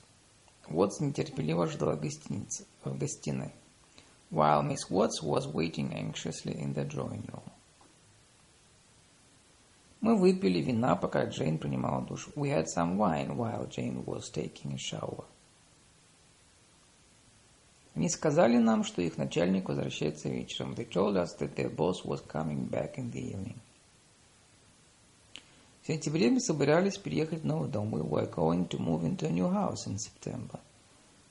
Уотс 0.68 1.00
нетерпеливо 1.00 1.66
ждала 1.66 1.96
гостиницы, 1.96 2.66
в 2.84 2.96
гостиной. 2.98 3.52
While 4.30 4.62
Miss 4.62 4.90
Watts 4.90 5.22
was 5.22 5.46
waiting 5.46 5.92
anxiously 5.94 6.58
in 6.58 6.74
the 6.74 6.84
drawing 6.84 7.24
room. 7.30 7.52
Мы 10.00 10.16
выпили 10.16 10.60
вина, 10.60 10.96
пока 10.96 11.24
Джейн 11.24 11.58
принимала 11.58 12.04
душ. 12.04 12.28
We 12.34 12.48
had 12.50 12.66
some 12.66 12.96
wine 12.96 13.36
while 13.36 13.66
Jane 13.68 14.04
was 14.04 14.30
taking 14.30 14.74
a 14.74 14.78
shower. 14.78 15.24
Они 17.94 18.08
сказали 18.10 18.58
нам, 18.58 18.84
что 18.84 19.00
их 19.00 19.16
начальник 19.16 19.68
возвращается 19.68 20.28
вечером. 20.28 20.74
They 20.74 20.88
told 20.88 21.16
us 21.16 21.34
that 21.38 21.54
their 21.54 21.74
boss 21.74 22.04
was 22.04 22.20
coming 22.26 22.68
back 22.68 22.98
in 22.98 23.10
the 23.10 23.20
evening. 23.20 23.56
В 25.86 25.88
сентябре 25.88 26.32
мы 26.32 26.40
собирались 26.40 26.98
переехать 26.98 27.42
в 27.42 27.46
новый 27.46 27.68
дом. 27.68 27.94
We 27.94 28.02
were 28.02 28.28
going 28.28 28.66
to 28.70 28.78
move 28.80 29.04
into 29.04 29.24
a 29.24 29.30
new 29.30 29.48
house 29.48 29.86
in 29.86 29.98
September. 29.98 30.58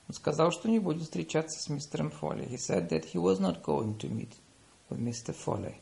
Он 0.08 0.14
сказал, 0.14 0.50
что 0.50 0.70
не 0.70 0.78
будет 0.78 1.02
встречаться 1.02 1.60
с 1.60 1.68
мистером 1.68 2.10
Фолли. 2.10 2.46
He 2.48 2.56
said 2.56 2.88
that 2.88 3.04
he 3.12 3.20
was 3.20 3.38
not 3.38 3.62
going 3.62 3.98
to 3.98 4.08
meet 4.08 4.32
with 4.88 4.98
Mr. 4.98 5.36
Foley. 5.36 5.74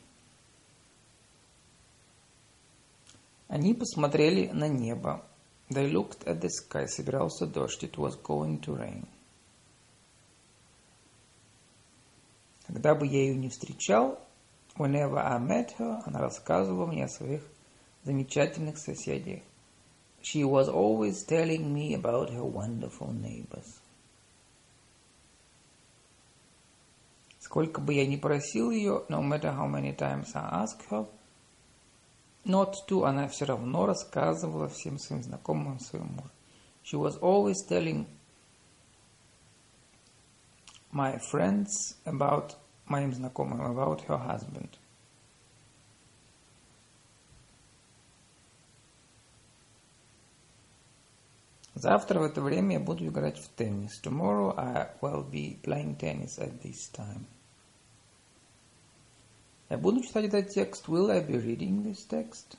Они 3.46 3.74
посмотрели 3.74 4.48
на 4.48 4.66
небо. 4.66 5.24
They 5.68 5.88
looked 5.88 6.24
at 6.24 6.40
the 6.40 6.48
sky. 6.48 6.88
Собирался 6.88 7.46
дождь. 7.46 7.84
It 7.84 7.94
was 7.94 8.20
going 8.20 8.58
to 8.62 8.76
rain. 8.76 9.06
Когда 12.66 12.96
бы 12.96 13.06
я 13.06 13.20
ее 13.20 13.36
не 13.36 13.50
встречал, 13.50 14.18
whenever 14.76 15.18
I 15.18 15.38
met 15.38 15.76
her, 15.78 16.00
она 16.06 16.18
рассказывала 16.18 16.86
мне 16.86 17.04
о 17.04 17.08
своих 17.08 17.53
замечательных 18.03 18.77
соседях. 18.77 19.41
She 20.21 20.43
was 20.43 20.67
always 20.67 21.23
telling 21.23 21.73
me 21.73 21.93
about 21.93 22.29
her 22.31 22.43
wonderful 22.43 23.13
neighbors. 23.13 23.81
Сколько 27.39 27.81
бы 27.81 27.93
я 27.93 28.05
ни 28.05 28.17
просил 28.17 28.69
ее, 28.69 29.05
no 29.09 29.21
matter 29.21 29.51
how 29.51 29.65
many 29.65 29.95
times 29.95 30.35
I 30.35 30.63
asked 30.63 30.87
her, 30.89 31.07
not 32.45 32.75
to, 32.87 33.05
она 33.05 33.27
все 33.27 33.45
равно 33.45 33.85
рассказывала 33.85 34.67
всем 34.67 34.97
своим 34.99 35.23
знакомым 35.23 35.77
о 35.77 35.79
своем 35.79 36.07
муже. 36.07 36.31
She 36.83 36.97
was 36.97 37.17
always 37.21 37.57
telling 37.67 38.07
my 40.91 41.19
friends 41.31 41.95
about 42.05 42.55
моим 42.87 43.13
знакомым 43.13 43.61
about 43.61 44.01
her 44.07 44.17
husband. 44.17 44.77
Завтра 51.75 52.19
в 52.19 52.23
это 52.23 52.41
время 52.41 52.73
я 52.73 52.79
буду 52.79 53.07
играть 53.07 53.37
в 53.37 53.47
теннис. 53.49 54.01
Tomorrow 54.03 54.53
I 54.57 54.89
will 55.01 55.29
be 55.29 55.61
playing 55.61 55.97
tennis 55.97 56.37
at 56.37 56.61
this 56.61 56.91
time. 56.91 57.25
Я 59.69 59.77
буду 59.77 60.01
читать 60.01 60.25
этот 60.25 60.49
текст. 60.49 60.87
Will 60.87 61.09
I 61.09 61.23
be 61.25 61.41
reading 61.41 61.83
this 61.83 62.07
text? 62.07 62.57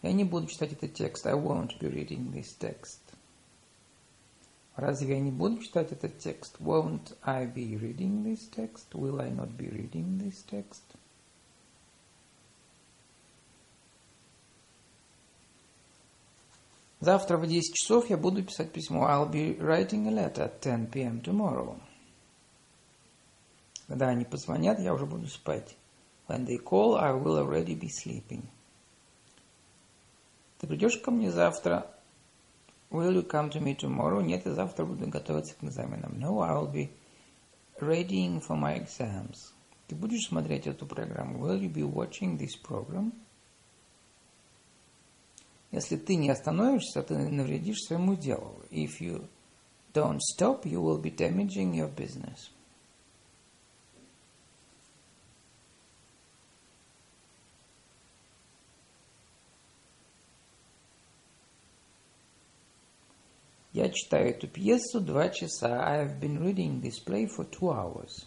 Я 0.00 0.12
не 0.12 0.24
буду 0.24 0.46
читать 0.46 0.72
этот 0.72 0.94
текст. 0.94 1.26
I 1.26 1.34
won't 1.34 1.78
be 1.78 1.88
reading 1.92 2.32
this 2.32 2.56
text. 2.58 3.00
Разве 4.76 5.16
я 5.16 5.20
не 5.20 5.30
буду 5.30 5.62
читать 5.62 5.92
этот 5.92 6.18
текст? 6.18 6.56
Won't 6.58 7.16
I 7.22 7.46
be 7.46 7.76
reading 7.76 8.24
this 8.24 8.48
text? 8.50 8.94
Will 8.94 9.20
I 9.20 9.30
not 9.30 9.56
be 9.56 9.68
reading 9.68 10.18
this 10.18 10.42
text? 10.48 10.82
Завтра 16.99 17.37
в 17.37 17.45
10 17.45 17.75
часов 17.75 18.09
я 18.09 18.17
буду 18.17 18.43
писать 18.43 18.71
письмо. 18.71 19.07
I'll 19.07 19.29
be 19.29 19.57
writing 19.59 20.07
a 20.07 20.11
letter 20.11 20.45
at 20.45 20.61
10 20.61 20.87
p.m. 20.91 21.21
tomorrow. 21.21 21.79
Когда 23.87 24.07
они 24.09 24.25
позвонят, 24.25 24.79
я 24.79 24.93
уже 24.93 25.05
буду 25.05 25.27
спать. 25.27 25.77
When 26.27 26.45
they 26.45 26.57
call, 26.57 26.97
I 26.97 27.11
will 27.13 27.37
already 27.37 27.79
be 27.79 27.89
sleeping. 27.89 28.43
Ты 30.59 30.67
придешь 30.67 30.97
ко 30.97 31.11
мне 31.11 31.31
завтра 31.31 31.87
Will 32.89 33.13
you 33.13 33.23
come 33.23 33.49
to 33.49 33.59
me 33.59 33.75
tomorrow? 33.75 34.23
Нет, 34.23 34.45
я 34.45 34.53
завтра 34.53 34.85
буду 34.85 35.07
готовиться 35.07 35.55
к 35.55 35.63
экзаменам. 35.63 36.13
No, 36.13 36.41
I 36.41 36.53
will 36.53 36.71
be 36.71 36.89
readying 37.81 38.41
for 38.41 38.57
my 38.57 38.81
exams. 38.81 39.51
Ты 39.87 39.95
будешь 39.95 40.27
смотреть 40.27 40.67
эту 40.67 40.85
программу? 40.85 41.45
Will 41.45 41.59
you 41.59 41.71
be 41.71 41.83
watching 41.83 42.37
this 42.37 42.55
program? 42.55 43.11
Если 45.77 45.95
ты 45.95 46.15
не 46.15 46.31
остановишься, 46.31 47.03
ты 47.03 47.15
навредишь 47.15 47.83
своему 47.83 48.15
делу. 48.15 48.63
If 48.71 48.99
you 48.99 49.29
don't 49.93 50.19
stop, 50.19 50.65
you 50.65 50.81
will 50.81 50.99
be 50.99 51.15
damaging 51.15 51.75
your 51.75 51.93
business. 51.93 52.49
Я 63.71 63.89
читаю 63.89 64.31
эту 64.31 64.47
пьесу 64.47 64.99
два 64.99 65.29
часа. 65.29 65.85
I 65.85 66.07
have 66.07 66.19
been 66.19 66.39
reading 66.39 66.81
this 66.81 66.99
play 67.05 67.27
for 67.27 67.47
two 67.47 67.69
hours. 67.69 68.25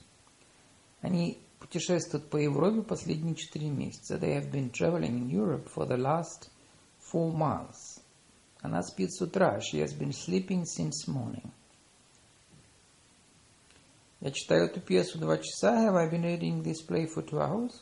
Они 1.01 1.41
путешествуют 1.59 2.31
по 2.31 2.37
Европе 2.37 2.83
последние 2.83 3.35
четыре 3.35 3.71
месяца. 3.71 4.15
They 4.15 4.41
have 4.41 4.53
been 4.53 4.71
traveling 4.71 5.19
in 5.19 5.29
Europe 5.29 5.69
for 5.75 5.89
the 5.89 5.97
last 5.97 6.49
four 7.10 7.34
months. 7.34 8.02
Она 8.62 8.82
спит 8.82 9.14
с 9.14 9.22
утра. 9.22 9.60
She 9.60 9.80
has 9.80 9.94
been 9.98 10.12
sleeping 10.12 10.64
since 10.64 11.08
morning. 11.08 11.52
Я 14.22 14.32
читаю 14.32 14.66
эту 14.66 14.82
пьесу 14.82 15.20
два 15.20 15.38
часа. 15.38 15.86
Have 15.86 15.96
I 15.96 16.10
been 16.10 16.24
reading 16.24 16.64
this 16.64 16.82
play 16.86 17.06
for 17.06 17.24
two 17.24 17.40
hours? 17.40 17.74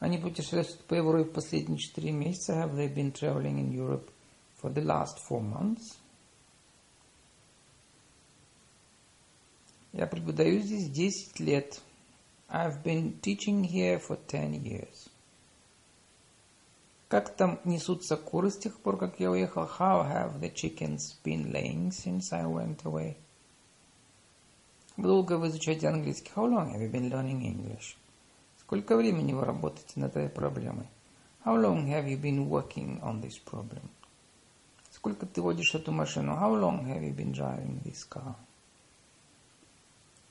Они 0.00 0.18
путешествуют 0.18 0.84
по 0.86 0.94
Европе 0.94 1.30
последние 1.30 1.78
четыре 1.78 2.10
месяца. 2.10 2.54
Have 2.54 2.74
they 2.74 2.92
been 2.92 3.12
traveling 3.12 3.58
in 3.58 3.70
Europe 3.72 4.10
for 4.60 4.72
the 4.72 4.82
last 4.82 5.18
four 5.28 5.40
months? 5.40 5.96
Я 9.92 10.08
преподаю 10.08 10.60
здесь 10.60 11.30
10 11.34 11.46
лет. 11.46 11.80
I've 12.48 12.82
been 12.82 13.20
teaching 13.20 13.62
here 13.62 14.00
for 14.00 14.18
10 14.26 14.64
years. 14.64 15.08
Как 17.09 17.35
там 17.35 17.59
несутся 17.65 18.17
куры 18.17 18.51
с 18.51 18.57
тех 18.57 18.79
пор, 18.79 18.95
как 18.97 19.19
я 19.19 19.31
уехал? 19.31 19.63
How 19.63 20.07
have 20.07 20.39
the 20.39 20.53
chickens 20.53 21.17
been 21.23 21.51
laying 21.51 21.89
since 21.89 22.31
I 22.31 22.45
went 22.45 22.83
away? 22.83 23.17
Долго 24.95 25.39
вы 25.39 25.47
изучаете 25.47 25.87
английский? 25.87 26.31
How 26.35 26.45
long 26.45 26.71
have 26.71 26.81
you 26.81 26.91
been 26.91 27.09
learning 27.09 27.41
English? 27.41 27.97
Сколько 28.59 28.95
времени 28.95 29.33
вы 29.33 29.43
работаете 29.43 29.99
над 29.99 30.15
этой 30.15 30.29
проблемой? 30.29 30.85
How 31.43 31.59
long 31.59 31.87
have 31.87 32.07
you 32.07 32.21
been 32.21 32.47
working 32.47 33.01
on 33.01 33.23
this 33.23 33.43
problem? 33.43 33.89
Сколько 34.91 35.25
ты 35.25 35.41
водишь 35.41 35.73
эту 35.73 35.91
машину? 35.91 36.33
How 36.33 36.53
long 36.53 36.85
have 36.85 37.01
you 37.01 37.15
been 37.15 37.33
driving 37.33 37.81
this 37.81 38.07
car? 38.07 38.35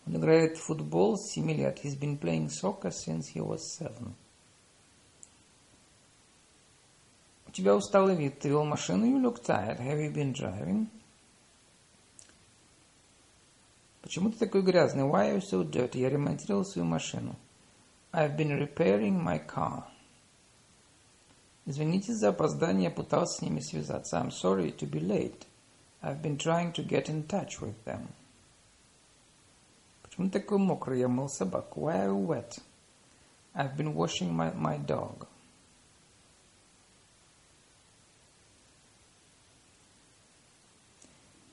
Он 0.06 0.16
играет 0.16 0.56
в 0.56 0.62
футбол 0.62 1.16
с 1.16 1.32
7 1.32 1.50
лет. 1.50 1.84
He's 1.84 1.98
been 1.98 2.16
playing 2.16 2.48
soccer 2.48 2.92
since 2.92 3.32
he 3.34 3.44
was 3.44 3.58
seven. 3.80 4.14
У 7.47 7.47
тебя 7.58 7.74
усталый 7.74 8.14
вид. 8.14 8.38
Ты 8.38 8.50
вел 8.50 8.64
машину? 8.64 9.04
You 9.04 9.20
look 9.20 9.42
tired. 9.42 9.80
Have 9.80 9.98
you 9.98 10.12
been 10.12 10.32
driving? 10.32 10.86
Почему 14.00 14.30
ты 14.30 14.38
такой 14.38 14.62
грязный? 14.62 15.02
Why 15.02 15.30
are 15.30 15.38
you 15.38 15.40
so 15.40 15.68
dirty? 15.68 15.98
Я 15.98 16.08
ремонтировал 16.08 16.64
свою 16.64 16.86
машину. 16.86 17.34
I've 18.12 18.36
been 18.36 18.56
repairing 18.56 19.20
my 19.20 19.44
car. 19.44 19.84
Извините 21.66 22.14
за 22.14 22.28
опоздание, 22.28 22.90
пытался 22.90 23.38
с 23.38 23.42
ними 23.42 23.60
связаться. 23.60 24.18
I'm 24.18 24.30
sorry 24.30 24.70
to 24.78 24.88
be 24.88 25.00
late. 25.00 25.46
I've 26.00 26.22
been 26.22 26.38
trying 26.38 26.72
to 26.74 26.86
get 26.86 27.10
in 27.10 27.24
touch 27.24 27.60
with 27.60 27.74
them. 27.84 28.08
Почему 30.02 30.30
такой 30.30 30.58
мокрый? 30.58 31.00
Я 31.00 31.08
мыл 31.08 31.28
собаку. 31.28 31.80
Why 31.80 32.06
are 32.06 32.08
you 32.08 32.26
wet? 32.26 32.60
I've 33.54 33.76
been 33.76 33.94
washing 33.94 34.32
my, 34.32 34.52
my 34.54 34.78
dog. 34.78 35.27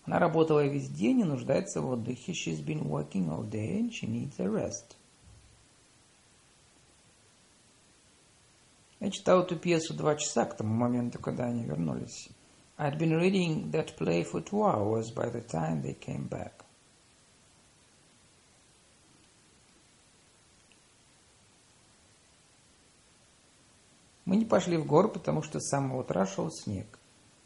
Она 0.05 0.19
работала 0.19 0.65
весь 0.65 0.89
день 0.89 1.21
и 1.21 1.23
нуждается 1.23 1.81
в 1.81 1.89
отдыхе. 1.89 2.33
She's 2.33 2.63
been 2.63 2.87
working 2.87 3.29
all 3.29 3.43
day 3.43 3.79
and 3.79 3.89
she 3.89 4.07
needs 4.07 4.39
a 4.39 4.47
rest. 4.47 4.95
Я 8.99 9.09
читал 9.09 9.41
эту 9.41 9.55
пьесу 9.57 9.93
два 9.93 10.15
часа 10.15 10.45
к 10.45 10.55
тому 10.57 10.73
моменту, 10.73 11.19
когда 11.19 11.45
они 11.45 11.63
вернулись. 11.63 12.29
I'd 12.77 12.97
been 12.97 13.17
reading 13.17 13.71
that 13.71 13.97
play 13.97 14.23
for 14.23 14.43
two 14.43 14.63
hours 14.63 15.11
by 15.13 15.29
the 15.31 15.41
time 15.41 15.81
they 15.81 15.97
came 15.97 16.27
back. 16.29 16.63
Мы 24.25 24.37
не 24.37 24.45
пошли 24.45 24.77
в 24.77 24.85
горы, 24.85 25.07
потому 25.07 25.41
что 25.43 25.59
с 25.59 25.69
самого 25.69 26.01
утра 26.01 26.25
шел 26.25 26.51
снег. 26.51 26.99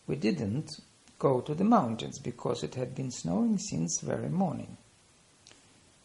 We 0.08 0.19
didn't 0.19 0.67
go 1.18 1.40
to 1.40 1.55
the 1.55 1.64
mountains 1.64 2.18
because 2.18 2.62
it 2.62 2.75
had 2.75 2.94
been 2.94 3.11
snowing 3.11 3.59
since 3.59 4.01
very 4.03 4.29
morning. 4.29 4.77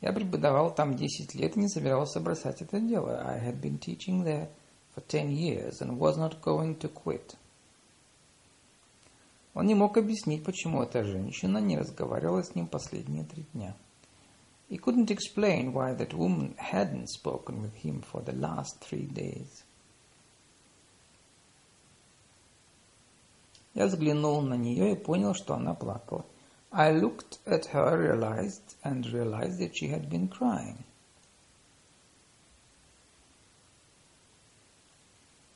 Я 0.01 0.13
преподавал 0.13 0.73
там 0.73 0.95
10 0.95 1.35
лет 1.35 1.57
и 1.57 1.59
не 1.59 1.67
собирался 1.67 2.19
бросать 2.21 2.61
это 2.61 2.79
дело. 2.79 3.21
I 3.25 3.39
had 3.39 3.59
been 3.59 3.79
teaching 3.79 4.23
there 4.23 4.47
for 4.95 5.01
10 5.01 5.31
years 5.31 5.81
and 5.81 5.97
was 5.97 6.17
not 6.17 6.41
going 6.41 6.77
to 6.79 6.87
quit. 6.87 7.35
Он 9.53 9.65
не 9.65 9.75
мог 9.75 9.97
объяснить, 9.97 10.43
почему 10.43 10.83
эта 10.83 11.03
женщина 11.03 11.57
не 11.57 11.77
разговаривала 11.77 12.43
с 12.43 12.55
ним 12.55 12.67
последние 12.67 13.25
три 13.25 13.45
дня. 13.53 13.75
He 14.69 14.77
couldn't 14.77 15.09
explain 15.09 15.73
why 15.73 15.93
that 15.95 16.13
woman 16.13 16.55
hadn't 16.57 17.09
spoken 17.09 17.61
with 17.61 17.73
him 17.83 18.01
for 18.01 18.21
the 18.21 18.33
last 18.33 18.79
three 18.79 19.07
days. 19.07 19.65
Я 23.73 23.85
взглянул 23.85 24.41
на 24.41 24.55
нее 24.55 24.93
и 24.93 24.95
понял, 24.95 25.33
что 25.33 25.55
она 25.55 25.73
плакала. 25.73 26.25
I 26.71 26.93
looked 26.93 27.39
at 27.45 27.65
her, 27.73 27.97
realized 27.97 28.75
and 28.83 29.05
realized 29.11 29.59
that 29.59 29.71
she 29.73 29.87
had 29.87 30.09
been 30.09 30.27
crying. 30.27 30.85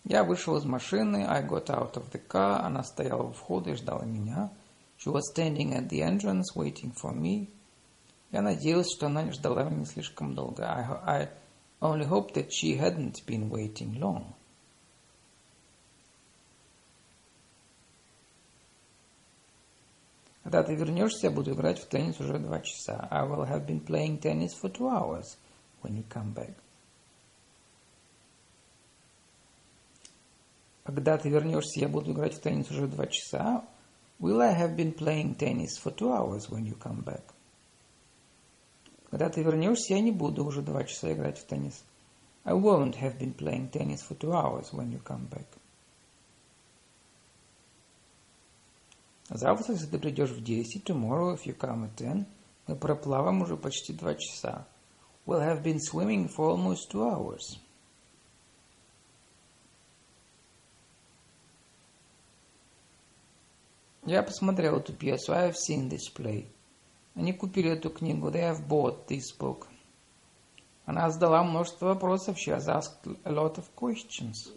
Я 0.05 0.23
вышел 0.23 0.57
из 0.57 0.65
машины, 0.65 1.25
I 1.25 1.41
got 1.43 1.69
out 1.69 1.95
of 1.95 2.11
the 2.11 2.21
car, 2.27 2.61
она 2.61 2.83
стояла 2.83 3.23
у 3.23 3.31
входа 3.31 3.71
и 3.71 3.75
ждала 3.75 4.03
меня. 4.03 4.51
She 4.97 5.11
was 5.11 5.31
standing 5.33 5.73
at 5.73 5.89
the 5.89 6.01
entrance, 6.01 6.55
waiting 6.55 6.93
for 6.93 7.13
me. 7.13 7.49
Я 8.31 8.41
надеялся, 8.41 8.89
что 8.95 9.05
она 9.05 9.23
не 9.23 9.31
ждала 9.31 9.63
меня 9.63 9.85
слишком 9.85 10.33
долго. 10.33 10.65
I, 10.65 11.21
I 11.21 11.29
only 11.81 12.05
hoped 12.05 12.33
that 12.33 12.51
she 12.51 12.77
hadn't 12.77 13.25
been 13.25 13.49
waiting 13.49 13.99
long. 13.99 14.33
Когда 20.47 20.61
ты 20.61 20.75
вернешься, 20.75 21.27
я 21.27 21.31
буду 21.31 21.53
играть 21.53 21.79
в 21.79 21.87
теннис 21.87 22.19
уже 22.19 22.37
два 22.37 22.59
часа. 22.59 23.07
I 23.09 23.25
will 23.25 23.47
have 23.47 23.65
been 23.65 23.83
playing 23.83 24.19
tennis 24.19 24.53
for 24.53 24.69
two 24.69 24.89
hours 24.89 25.37
when 25.81 25.95
you 25.95 26.03
come 26.09 26.33
back. 26.33 26.53
Когда 30.83 31.17
ты 31.17 31.29
вернешься, 31.29 31.79
я 31.79 31.87
буду 31.87 32.11
играть 32.11 32.33
в 32.33 32.41
теннис 32.41 32.69
уже 32.69 32.87
два 32.87 33.07
часа. 33.07 33.63
Will 34.19 34.41
I 34.41 34.53
have 34.53 34.75
been 34.75 34.93
playing 34.93 35.35
tennis 35.35 35.77
for 35.81 35.95
two 35.95 36.11
hours 36.11 36.49
when 36.49 36.65
you 36.65 36.77
come 36.77 37.03
back? 37.03 37.23
Когда 39.09 39.29
ты 39.29 39.43
вернешься, 39.43 39.93
я 39.93 40.01
не 40.01 40.11
буду 40.11 40.45
уже 40.45 40.61
два 40.61 40.83
часа 40.83 41.13
играть 41.13 41.37
в 41.37 41.45
теннис. 41.45 41.83
I 42.43 42.53
won't 42.53 42.95
have 42.99 43.17
been 43.17 43.33
playing 43.33 43.69
tennis 43.69 44.01
for 44.01 44.17
two 44.17 44.33
hours 44.33 44.73
when 44.73 44.91
you 44.91 45.01
come 45.01 45.27
back. 45.29 45.45
Завтра, 49.30 49.74
если 49.74 49.86
ты 49.86 49.98
придешь 49.98 50.30
в 50.30 50.42
10, 50.42 50.84
tomorrow, 50.84 51.34
if 51.34 51.44
you 51.44 51.56
come 51.56 51.84
at 51.84 51.94
10, 51.96 52.26
мы 52.66 52.76
проплаваем 52.76 53.42
уже 53.42 53.56
почти 53.56 53.92
два 53.92 54.14
часа. 54.14 54.66
We'll 55.26 55.40
have 55.40 55.62
been 55.62 55.78
swimming 55.78 56.28
for 56.28 56.56
almost 56.56 56.90
two 56.90 57.02
hours. 57.02 57.58
Я 64.06 64.22
посмотрел 64.22 64.78
эту 64.78 64.94
пьесу. 64.94 65.34
I 65.34 65.50
have 65.50 65.54
seen 65.54 65.90
this 65.90 66.10
play. 66.14 66.46
Они 67.14 67.34
купили 67.34 67.72
эту 67.72 67.90
книгу. 67.90 68.30
They 68.30 68.40
have 68.40 68.66
bought 68.66 69.06
this 69.06 69.36
book. 69.38 69.66
Она 70.86 71.10
задала 71.10 71.42
множество 71.42 71.88
вопросов. 71.88 72.38
She 72.38 72.50
has 72.50 72.66
asked 72.66 73.18
a 73.24 73.30
lot 73.30 73.58
of 73.58 73.66
questions. 73.74 74.50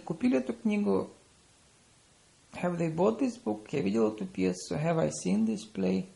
купили 0.00 0.38
эту 0.38 0.52
книгу. 0.52 1.10
Have 2.62 2.78
they 2.78 2.94
bought 2.94 3.18
this 3.18 3.36
book? 3.42 3.68
Я 3.72 3.82
видел 3.82 4.12
эту 4.12 4.26
пьесу. 4.26 4.74
Have 4.74 4.98
I 4.98 5.10
seen 5.10 5.46
this 5.46 5.60
play? 5.70 6.08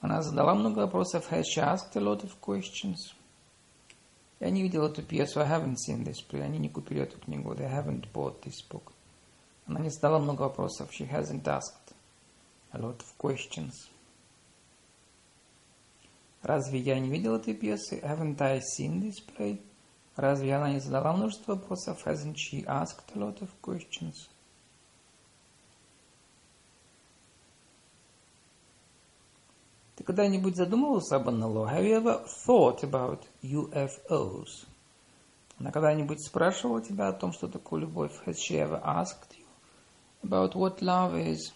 Она 0.00 0.22
задала 0.22 0.54
много 0.54 0.80
вопросов. 0.80 1.32
Has 1.32 1.44
she 1.44 1.60
asked 1.60 1.96
a 1.96 2.00
lot 2.00 2.22
of 2.22 2.38
questions? 2.40 3.14
Я 4.38 4.50
не 4.50 4.62
видел 4.62 4.84
эту 4.84 5.02
пьесу. 5.02 5.40
I 5.40 5.48
haven't 5.48 5.76
seen 5.76 6.04
this 6.04 6.18
play. 6.28 6.42
Они 6.42 6.58
не 6.58 6.68
купили 6.68 7.02
эту 7.02 7.18
книгу. 7.18 7.52
They 7.54 7.70
haven't 7.70 8.12
bought 8.12 8.42
this 8.42 8.62
book. 8.70 8.92
Она 9.66 9.80
не 9.80 9.90
задала 9.90 10.18
много 10.18 10.42
вопросов. 10.42 10.90
She 10.92 11.10
hasn't 11.10 11.44
asked 11.44 11.94
a 12.72 12.78
lot 12.78 12.98
of 12.98 13.06
questions. 13.18 13.72
Разве 16.42 16.78
я 16.78 16.98
не 17.00 17.08
видел 17.08 17.36
этой 17.36 17.54
пьесы? 17.54 18.00
Haven't 18.00 18.40
I 18.40 18.60
seen 18.60 19.00
this 19.00 19.16
play? 19.24 19.58
Разве 20.19 20.53
она 20.53 20.69
не 20.73 20.81
задала 20.81 21.13
множество 21.13 21.55
вопросов? 21.55 22.05
Hasn't 22.05 22.35
she 22.35 22.65
asked 22.65 23.15
a 23.15 23.19
lot 23.19 23.39
of 23.39 23.47
questions? 23.61 24.27
Ты 29.95 30.03
когда-нибудь 30.03 30.57
задумывался 30.57 31.15
об 31.15 31.29
НЛО? 31.29 31.69
Have 31.69 31.85
you 31.85 32.03
ever 32.03 32.25
thought 32.45 32.83
about 32.83 33.23
UFOs? 33.43 34.67
Она 35.57 35.71
когда-нибудь 35.71 36.21
спрашивала 36.21 36.81
тебя 36.81 37.07
о 37.07 37.13
том, 37.13 37.31
что 37.31 37.47
такое 37.47 37.79
любовь? 37.79 38.11
Has 38.25 38.35
she 38.35 38.57
ever 38.57 38.83
asked 38.83 39.37
you 39.37 39.45
about 40.23 40.53
what 40.53 40.81
love 40.81 41.15
is? 41.15 41.53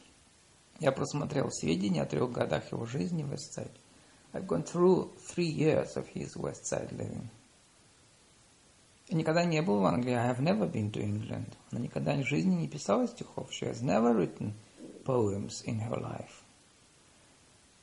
Я 0.79 0.93
просмотрел 0.93 1.51
сведения 1.51 2.03
о 2.03 2.05
трех 2.05 2.31
годах 2.31 2.71
его 2.71 2.85
жизни 2.85 3.23
в 3.23 3.33
Westside. 3.33 3.75
I've 4.31 4.47
gone 4.47 4.63
through 4.63 5.11
three 5.27 5.51
years 5.51 5.97
of 5.97 6.07
his 6.07 6.37
Westside 6.37 6.93
living. 6.93 7.29
Я 9.13 9.19
никогда 9.19 9.45
не 9.45 9.61
был 9.61 9.79
в 9.79 9.85
Англии. 9.85 10.15
I 10.15 10.31
have 10.31 10.39
never 10.39 10.67
been 10.67 10.91
to 10.91 10.99
England. 10.99 11.53
Она 11.69 11.81
никогда 11.81 12.15
в 12.15 12.23
жизни 12.23 12.55
не 12.55 12.67
писала 12.67 13.07
стихов. 13.07 13.47
She 13.51 13.69
has 13.69 13.83
never 13.83 14.11
written 14.11 14.53
poems 15.05 15.63
in 15.67 15.87
her 15.87 16.01
life. 16.01 16.41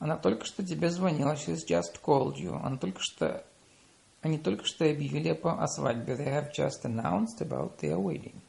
Она 0.01 0.17
только 0.17 0.45
что 0.45 0.67
тебе 0.67 0.91
звонила. 0.91 1.35
She 1.35 1.53
has 1.53 1.65
just 1.65 2.03
called 2.03 2.35
you. 2.35 2.61
Она 2.61 2.79
только 2.79 2.99
что... 3.01 3.47
Они 4.23 4.39
только 4.39 4.65
что 4.65 4.85
объявили 4.85 5.29
о 5.29 5.69
свадьбе. 5.69 6.17
They 6.17 6.27
have 6.27 6.51
just 6.53 6.83
announced 6.83 7.41
about 7.41 7.79
their 7.79 7.97
wedding. 7.97 8.41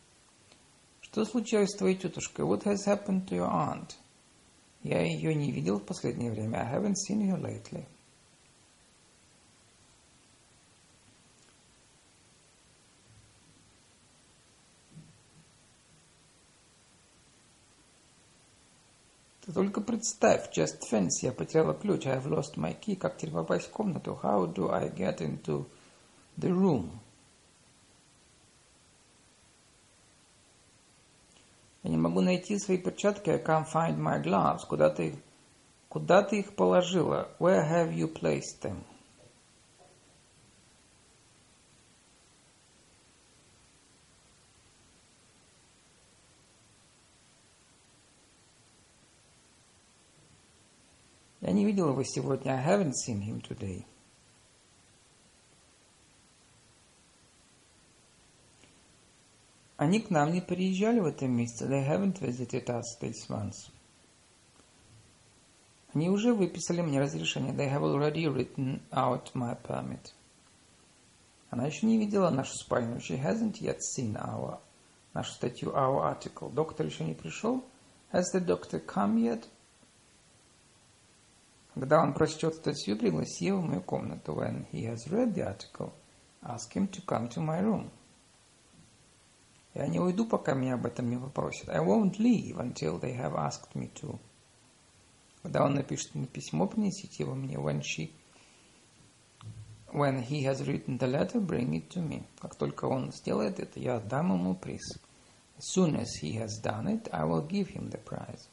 Что 1.01 1.23
случилось 1.23 1.69
с 1.69 1.77
твоей 1.77 1.97
тетушкой? 1.97 2.45
What 2.45 2.63
has 2.63 2.87
happened 2.87 3.27
to 3.27 3.35
your 3.35 3.51
aunt? 3.51 3.91
Я 4.81 5.03
ее 5.03 5.35
не 5.35 5.51
видел 5.51 5.77
в 5.77 5.85
последнее 5.85 6.31
время. 6.31 6.57
I 6.57 6.75
haven't 6.75 6.95
seen 6.95 7.29
her 7.29 7.39
lately. 7.39 7.85
Ты 19.51 19.55
только 19.55 19.81
представь, 19.81 20.49
just 20.57 20.79
fancy, 20.89 21.23
я 21.23 21.33
потеряла 21.33 21.73
ключ, 21.73 22.05
I 22.05 22.15
have 22.15 22.25
lost 22.25 22.55
my 22.55 22.73
key. 22.79 22.95
Как 22.95 23.17
теперь 23.17 23.33
попасть 23.33 23.65
в 23.67 23.71
комнату? 23.71 24.17
How 24.23 24.47
do 24.47 24.71
I 24.71 24.87
get 24.87 25.17
into 25.17 25.65
the 26.37 26.49
room? 26.49 26.89
Я 31.83 31.89
не 31.89 31.97
могу 31.97 32.21
найти 32.21 32.57
свои 32.59 32.77
перчатки. 32.77 33.29
I 33.29 33.43
can't 33.43 33.69
find 33.69 33.97
my 33.97 34.23
gloves. 34.23 34.59
Куда 34.65 34.89
ты, 34.89 35.21
куда 35.89 36.23
ты 36.23 36.39
их 36.39 36.55
положила? 36.55 37.27
Where 37.37 37.69
have 37.69 37.93
you 37.93 38.07
placed 38.07 38.61
them? 38.61 38.77
Я 51.40 51.52
не 51.52 51.64
видел 51.64 51.90
его 51.90 52.02
сегодня. 52.02 52.52
I 52.52 52.64
haven't 52.64 52.94
seen 52.94 53.20
him 53.20 53.40
today. 53.40 53.84
Они 59.76 60.00
к 60.00 60.08
нам 60.10 60.32
не 60.32 60.40
приезжали 60.40 61.00
в 61.00 61.06
этом 61.06 61.32
месяце. 61.32 61.66
They 61.66 61.86
haven't 61.86 62.20
visited 62.20 62.66
us 62.66 62.84
this 63.00 63.28
month. 63.28 63.70
Они 65.92 66.08
уже 66.08 66.32
выписали 66.32 66.80
мне 66.80 67.00
разрешение. 67.00 67.52
They 67.52 67.70
have 67.70 67.82
already 67.82 68.26
written 68.26 68.80
out 68.90 69.32
my 69.34 69.56
permit. 69.62 70.12
Она 71.50 71.66
еще 71.66 71.86
не 71.86 71.98
видела 71.98 72.30
нашу 72.30 72.54
спальню. 72.54 72.98
She 72.98 73.22
hasn't 73.22 73.60
yet 73.60 73.78
seen 73.80 74.16
our, 74.16 74.58
нашу 75.12 75.32
статью, 75.32 75.70
our 75.70 76.02
article. 76.02 76.50
Доктор 76.52 76.86
еще 76.86 77.04
не 77.04 77.14
пришел. 77.14 77.64
Has 78.12 78.24
the 78.34 78.44
doctor 78.44 78.80
come 78.84 79.16
yet? 79.18 79.46
Когда 81.73 82.01
он 82.01 82.13
прочтет 82.13 82.55
статью, 82.55 82.97
пригласи 82.97 83.45
его 83.45 83.61
в 83.61 83.65
мою 83.65 83.81
комнату. 83.81 84.33
When 84.33 84.65
he 84.71 84.85
has 84.85 85.07
read 85.09 85.33
the 85.33 85.47
article, 85.47 85.93
ask 86.41 86.73
him 86.73 86.89
to 86.89 87.01
come 87.05 87.29
to 87.29 87.39
my 87.39 87.61
room. 87.61 87.89
Я 89.73 89.87
не 89.87 89.99
уйду, 89.99 90.25
пока 90.25 90.53
меня 90.53 90.73
об 90.73 90.85
этом 90.85 91.09
не 91.09 91.17
попросят. 91.17 91.69
I 91.69 91.79
won't 91.79 92.17
leave 92.19 92.57
until 92.57 92.99
they 92.99 93.15
have 93.15 93.35
asked 93.35 93.73
me 93.73 93.89
to. 94.01 94.19
Когда 95.43 95.63
он 95.63 95.75
напишет 95.75 96.13
мне 96.13 96.27
письмо, 96.27 96.67
принесите 96.67 97.23
его 97.23 97.35
мне. 97.35 97.55
When 97.55 97.81
she, 97.81 98.11
when 99.93 100.21
he 100.21 100.43
has 100.43 100.61
written 100.67 100.97
the 100.97 101.07
letter, 101.07 101.39
bring 101.39 101.71
it 101.73 101.87
to 101.91 102.05
me. 102.05 102.23
Как 102.39 102.55
только 102.55 102.85
он 102.85 103.13
сделает 103.13 103.61
это, 103.61 103.79
я 103.79 103.95
отдам 103.95 104.33
ему 104.33 104.55
приз. 104.55 104.99
As 105.57 105.67
soon 105.73 105.95
as 105.95 106.15
he 106.21 106.33
has 106.33 106.61
done 106.61 106.87
it, 106.87 107.07
I 107.13 107.23
will 107.23 107.47
give 107.47 107.69
him 107.69 107.89
the 107.89 107.97
prize. 107.97 108.49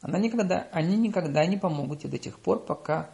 Она 0.00 0.18
никогда, 0.18 0.68
они 0.72 0.96
никогда 0.96 1.46
не 1.46 1.56
помогут 1.56 2.00
тебе 2.00 2.10
до 2.10 2.18
тех 2.18 2.38
пор, 2.38 2.64
пока 2.64 3.10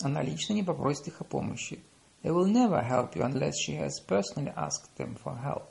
она 0.00 0.22
лично 0.22 0.54
не 0.54 0.62
попросит 0.62 1.08
их 1.08 1.20
о 1.20 1.24
помощи. 1.24 1.80
They 2.22 2.30
will 2.30 2.46
never 2.46 2.80
help 2.82 3.14
you 3.14 3.22
unless 3.22 3.54
she 3.66 3.76
has 3.76 4.00
personally 4.06 4.52
asked 4.56 4.96
them 4.96 5.16
for 5.22 5.36
help. 5.42 5.68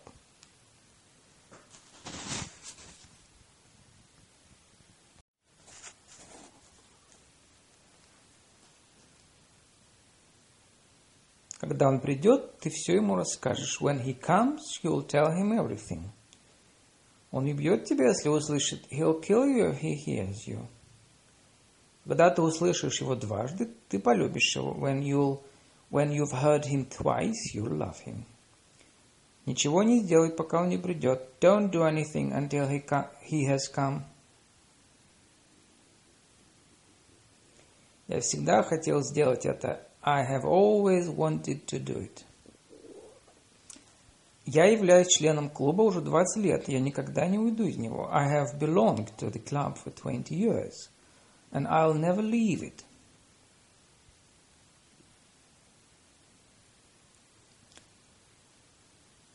Когда 11.62 11.88
он 11.88 12.00
придет, 12.00 12.58
ты 12.60 12.70
все 12.70 12.96
ему 12.96 13.16
расскажешь. 13.16 13.80
When 13.82 14.04
he 14.04 14.20
comes, 14.20 14.60
you 14.84 14.92
will 14.92 15.08
tell 15.08 15.32
him 15.32 15.54
everything. 15.54 16.10
Он 17.32 17.46
убьет 17.46 17.86
тебя, 17.86 18.10
если 18.10 18.30
услышит. 18.30 18.86
He'll 18.92 19.22
kill 19.22 19.46
you 19.46 19.72
if 19.72 19.80
he 19.82 19.96
hears 20.06 20.48
you. 20.48 20.68
Когда 22.06 22.30
ты 22.30 22.42
услышишь 22.42 23.02
его 23.02 23.16
дважды, 23.16 23.70
ты 23.90 24.00
полюбишь 24.00 24.56
его. 24.56 24.74
When 24.74 25.02
you'll 25.02 25.42
When 25.92 26.14
you've 26.14 26.32
heard 26.32 26.64
him 26.66 26.86
twice, 26.86 27.54
you'll 27.54 27.76
love 27.76 28.00
him. 28.06 28.24
Ничего 29.46 29.84
не 29.84 30.00
сделай, 30.00 30.32
пока 30.32 30.62
он 30.62 30.70
не 30.70 30.78
придет. 30.78 31.22
Don't 31.42 31.70
do 31.70 31.84
anything 31.84 32.32
until 32.32 32.70
he, 32.70 32.82
he 33.30 33.46
has 33.46 33.68
come. 33.70 34.04
Я 38.08 38.22
всегда 38.22 38.64
хотел 38.64 39.02
сделать 39.04 39.46
это. 39.46 39.86
I 40.02 40.24
have 40.24 40.46
always 40.46 41.10
wanted 41.10 41.66
to 41.66 41.80
do 41.80 41.98
it. 41.98 42.24
Я 44.46 44.66
являюсь 44.66 45.08
членом 45.08 45.50
клуба 45.50 45.84
уже 45.84 46.02
20 46.02 46.44
лет, 46.44 46.68
я 46.68 46.80
никогда 46.80 47.28
не 47.28 47.38
уйду 47.38 47.66
из 47.66 47.78
него. 47.78 48.10
I 48.12 48.28
have 48.28 48.58
belonged 48.60 49.10
to 49.18 49.32
the 49.32 49.40
club 49.40 49.78
for 49.78 49.92
20 49.92 50.34
years, 50.36 50.90
and 51.52 51.68
I'll 51.68 51.94
never 51.94 52.22
leave 52.22 52.64
it. 52.64 52.84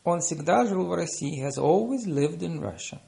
Он 0.03 0.21
всегда 0.21 0.64
жил 0.66 0.87
в 0.87 0.95
России. 0.95 1.40
He 1.40 1.45
has 1.45 1.59
always 1.59 2.07
lived 2.07 2.40
in 2.40 2.61
Russia. 2.61 3.01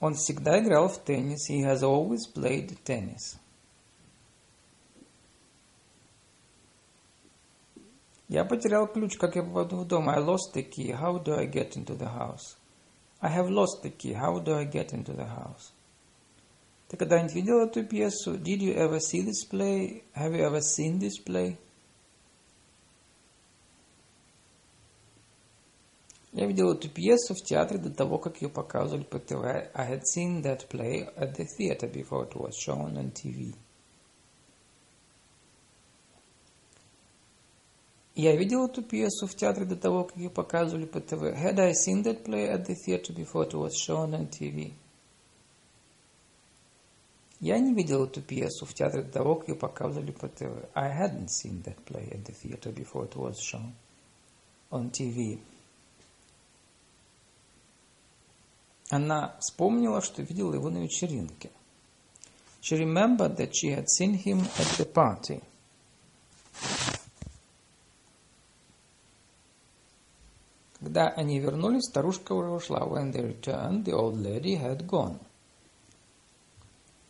Он 0.00 0.14
всегда 0.14 0.60
играл 0.60 0.88
в 0.88 0.98
теннис. 0.98 1.50
He 1.50 1.62
has 1.62 1.82
always 1.82 2.26
played 2.34 2.76
tennis. 2.84 3.38
Я 8.28 8.44
потерял 8.44 8.86
ключ, 8.86 9.16
как 9.16 9.36
я 9.36 9.42
попаду 9.42 9.78
в 9.78 9.86
дом. 9.86 10.08
I 10.08 10.18
lost 10.18 10.54
the 10.54 10.62
key. 10.62 10.92
How 10.92 11.22
do 11.22 11.34
I 11.34 11.46
get 11.46 11.76
into 11.76 11.96
the 11.96 12.08
house? 12.08 12.56
I 13.20 13.30
have 13.30 13.48
lost 13.48 13.82
the 13.82 13.90
key. 13.90 14.12
How 14.12 14.38
do 14.38 14.54
I 14.54 14.64
get 14.64 14.92
into 14.92 15.14
the 15.14 15.26
house? 15.26 15.72
Ты 16.88 16.96
когда-нибудь 16.96 17.34
видел 17.34 17.60
эту 17.60 17.84
пьесу? 17.84 18.36
Did 18.36 18.60
you 18.60 18.74
ever 18.74 18.98
see 18.98 19.22
this 19.22 19.44
play? 19.50 20.04
Have 20.14 20.34
you 20.34 20.44
ever 20.44 20.60
seen 20.60 20.98
this 20.98 21.18
play? 21.24 21.56
Я 26.32 26.46
видел 26.46 26.72
эту 26.72 26.90
пьесу 26.90 27.34
в 27.34 27.42
театре 27.42 27.80
до 27.80 27.90
того, 27.90 28.18
как 28.18 28.42
ее 28.42 28.50
показывали 28.50 29.04
по 29.04 29.18
ТВ. 29.18 29.42
I 29.74 29.90
had 29.90 30.02
seen 30.04 30.42
that 30.42 30.68
play 30.68 31.08
at 31.16 31.34
the 31.36 31.46
theater 31.56 31.88
before 31.90 32.28
it 32.28 32.34
was 32.36 32.54
shown 32.54 32.96
on 32.98 33.10
TV. 33.12 33.54
Я 38.18 38.34
видел 38.34 38.66
эту 38.66 38.82
пьесу 38.82 39.28
в 39.28 39.36
театре 39.36 39.64
до 39.64 39.76
того, 39.76 40.02
как 40.02 40.16
ее 40.16 40.28
показывали 40.28 40.86
по 40.86 41.00
ТВ. 41.00 41.22
Had 41.22 41.60
I 41.60 41.70
seen 41.70 42.02
that 42.02 42.24
play 42.24 42.48
at 42.48 42.66
the 42.66 42.74
theater 42.74 43.14
before 43.14 43.48
it 43.48 43.54
was 43.54 43.70
shown 43.76 44.12
on 44.12 44.28
TV? 44.28 44.72
Я 47.38 47.60
не 47.60 47.72
видел 47.72 48.06
эту 48.06 48.20
пьесу 48.20 48.66
в 48.66 48.74
театре 48.74 49.04
до 49.04 49.12
того, 49.12 49.36
как 49.36 49.50
ее 49.50 49.54
показывали 49.54 50.10
по 50.10 50.26
ТВ. 50.26 50.68
I 50.74 50.90
hadn't 50.90 51.28
seen 51.28 51.62
that 51.62 51.76
play 51.84 52.10
at 52.10 52.24
the 52.24 52.34
theater 52.34 52.72
before 52.72 53.08
it 53.08 53.14
was 53.14 53.36
shown 53.38 53.72
on 54.72 54.90
TV. 54.90 55.38
Она 58.90 59.36
вспомнила, 59.38 60.02
что 60.02 60.22
видела 60.22 60.54
его 60.54 60.70
на 60.70 60.78
вечеринке. 60.78 61.52
She 62.62 62.76
remembered 62.76 63.36
that 63.36 63.52
she 63.52 63.70
had 63.70 63.86
seen 63.86 64.14
him 64.14 64.40
at 64.40 64.76
the 64.76 64.92
party. 64.92 65.40
Когда 70.88 71.10
они 71.10 71.38
вернулись, 71.38 71.84
старушка 71.84 72.32
уже 72.32 72.48
ушла. 72.48 72.78
When 72.78 73.12
they 73.12 73.20
returned, 73.20 73.84
the 73.84 73.92
old 73.92 74.16
lady 74.16 74.58
had 74.58 74.86
gone. 74.86 75.18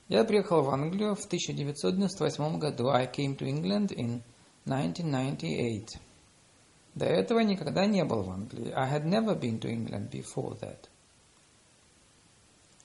Я 0.08 0.24
приехал 0.24 0.62
в 0.62 0.70
Англию 0.70 1.14
в 1.14 1.24
1998 1.24 2.58
году. 2.58 2.88
I 2.88 3.06
came 3.06 3.36
to 3.36 3.46
England 3.46 3.94
in 3.94 4.22
1998. 4.64 5.86
До 6.96 7.06
этого 7.06 7.38
никогда 7.38 7.86
не 7.86 8.04
был 8.04 8.24
в 8.24 8.30
Англии. 8.30 8.72
I 8.74 8.92
had 8.92 9.04
never 9.04 9.38
been 9.38 9.60
to 9.60 9.70
England 9.70 10.10
before 10.10 10.58
that. 10.58 10.88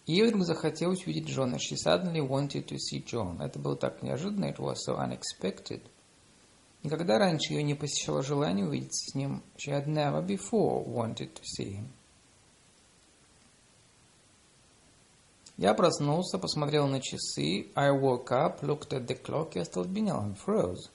Ей 0.06 0.28
вдруг 0.28 0.46
захотелось 0.46 1.08
увидеть 1.08 1.28
Джона. 1.28 1.56
She 1.56 1.76
suddenly 1.76 2.22
wanted 2.22 2.68
to 2.68 2.78
see 2.78 3.04
John. 3.04 3.42
Это 3.42 3.58
было 3.58 3.76
так 3.76 4.04
неожиданно. 4.04 4.46
It 4.46 4.60
was 4.60 4.76
so 4.88 5.00
unexpected. 5.00 5.82
Никогда 6.84 7.18
раньше 7.18 7.54
ее 7.54 7.64
не 7.64 7.76
посещало 7.76 8.22
желание 8.22 8.68
увидеться 8.68 9.12
с 9.12 9.16
ним. 9.16 9.42
She 9.56 9.72
had 9.72 9.88
never 9.88 10.22
before 10.22 10.86
wanted 10.86 11.34
to 11.34 11.42
see 11.44 11.78
him. 11.78 11.88
Я 15.56 15.74
проснулся, 15.76 16.38
посмотрел 16.40 16.88
на 16.88 17.00
часы. 17.00 17.72
I 17.76 17.92
woke 17.92 18.32
up, 18.32 18.62
looked 18.62 18.90
at 18.90 19.08
the 19.08 19.16
clock 19.16 19.52
и 19.56 19.60
остолбенел. 19.60 20.18
and 20.18 20.36
froze. 20.36 20.90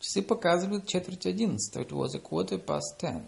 Часы 0.00 0.20
показывают 0.20 0.86
четверть 0.86 1.24
одиннадцатого. 1.24 1.82
It 1.82 1.92
was 1.92 2.14
a 2.14 2.20
quarter 2.20 2.62
past 2.62 2.98
ten. 3.00 3.24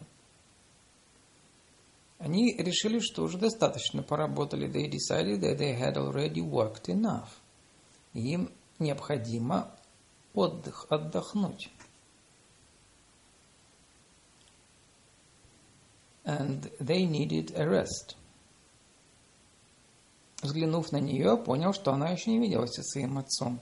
Они 2.18 2.54
решили, 2.58 2.98
что 2.98 3.22
уже 3.22 3.38
достаточно 3.38 4.02
поработали. 4.02 4.68
They 4.68 4.90
decided 4.90 5.40
that 5.40 5.58
they 5.58 5.78
had 5.78 5.96
already 5.96 6.42
worked 6.42 6.88
enough. 6.88 7.28
Им 8.12 8.50
необходимо 8.78 9.72
отдых, 10.38 10.86
отдохнуть. 10.88 11.70
And 16.24 16.70
they 16.78 17.06
needed 17.06 17.52
a 17.56 17.66
rest. 17.66 18.16
Взглянув 20.42 20.92
на 20.92 21.00
нее, 21.00 21.36
понял, 21.36 21.72
что 21.72 21.92
она 21.92 22.10
еще 22.10 22.30
не 22.30 22.38
виделась 22.38 22.74
со 22.74 22.82
своим 22.82 23.18
отцом. 23.18 23.60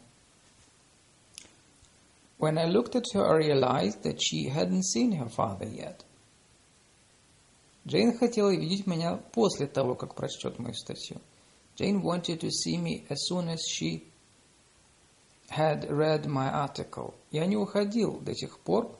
When 2.39 2.59
I 2.59 2.67
looked 2.67 2.95
at 2.95 3.05
her, 3.15 3.25
I 3.25 3.39
realized 3.39 4.03
that 4.03 4.21
she 4.21 4.49
hadn't 4.49 4.85
seen 4.85 5.13
her 5.13 5.29
father 5.29 5.67
yet. 5.67 6.05
Джейн 7.87 8.19
хотела 8.19 8.55
видеть 8.55 8.87
меня 8.87 9.17
после 9.33 9.67
того, 9.67 9.95
как 9.95 10.15
прочтет 10.15 10.59
мою 10.59 10.75
статью. 10.75 11.21
Jane 11.77 12.03
wanted 12.03 12.41
to 12.41 12.51
see 12.51 12.77
me 12.79 13.07
as 13.09 13.27
soon 13.29 13.49
as 13.49 13.61
she 13.69 14.05
had 15.49 15.89
read 15.91 16.27
my 16.27 16.51
article. 16.51 17.15
Я 17.31 17.47
не 17.47 17.57
уходил 17.57 18.21
до 18.21 18.35
тех 18.35 18.59
пор, 18.61 18.97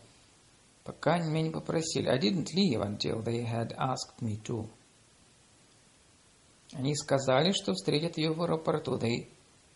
пока 0.85 1.19
меня 1.19 1.43
не 1.43 1.51
попросили. 1.51 2.09
I 2.09 2.19
didn't 2.19 2.55
leave 2.55 2.81
until 2.81 3.23
they 3.23 3.45
had 3.45 3.75
asked 3.77 4.21
me 4.21 4.41
to. 4.45 4.69
Они 6.73 6.95
сказали, 6.95 7.53
что 7.53 7.73
встретят 7.73 8.19
ее 8.19 8.33
в 8.33 8.43
аэропорту. 8.43 8.97
They 8.99 9.29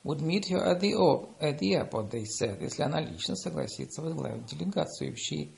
would 0.05 0.21
meet 0.21 0.49
her 0.51 0.65
at 0.65 0.81
the, 0.81 0.93
at 1.41 1.59
the 1.59 1.75
airport, 1.75 2.11
they 2.11 2.25
said, 2.25 2.61
если 2.61 2.83
она 2.83 3.01
лично 3.01 3.37
согласится 3.37 4.03
возглавить 4.03 4.47
делегацию. 4.47 5.13
If 5.13 5.17
she 5.17 5.51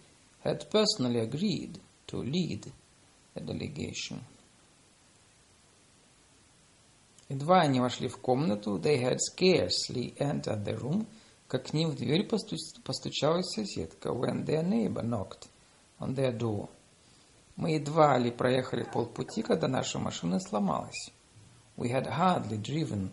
had 0.45 0.69
personally 0.71 1.21
agreed 1.21 1.81
to 2.09 2.23
lead 2.23 2.71
a 3.35 3.41
delegation. 3.41 4.21
Едва 7.33 7.62
они 7.62 7.80
вошли 7.80 8.09
в 8.09 8.18
комнату, 8.18 8.78
they 8.78 9.01
had 9.01 9.16
scarcely 9.16 10.14
entered 10.18 10.64
the 10.64 10.78
room, 10.78 11.07
как 11.49 11.68
к 11.68 11.72
ним 11.72 11.89
в 11.89 11.97
дверь 11.97 12.28
постучалась 12.28 13.55
соседка, 13.55 14.11
when 14.11 14.45
their 14.45 14.62
neighbor 14.62 15.03
knocked 15.03 15.49
on 15.99 16.14
their 16.14 16.37
door. 16.37 16.68
Мы 17.57 17.76
едва 17.76 18.18
ли 18.18 18.30
проехали 18.30 18.83
полпути, 18.85 19.41
когда 19.41 19.66
наша 19.66 19.99
машина 19.99 20.41
сломалась. 20.41 21.11
We 21.78 21.89
had 21.89 22.07
hardly 22.07 22.59
driven 22.59 23.12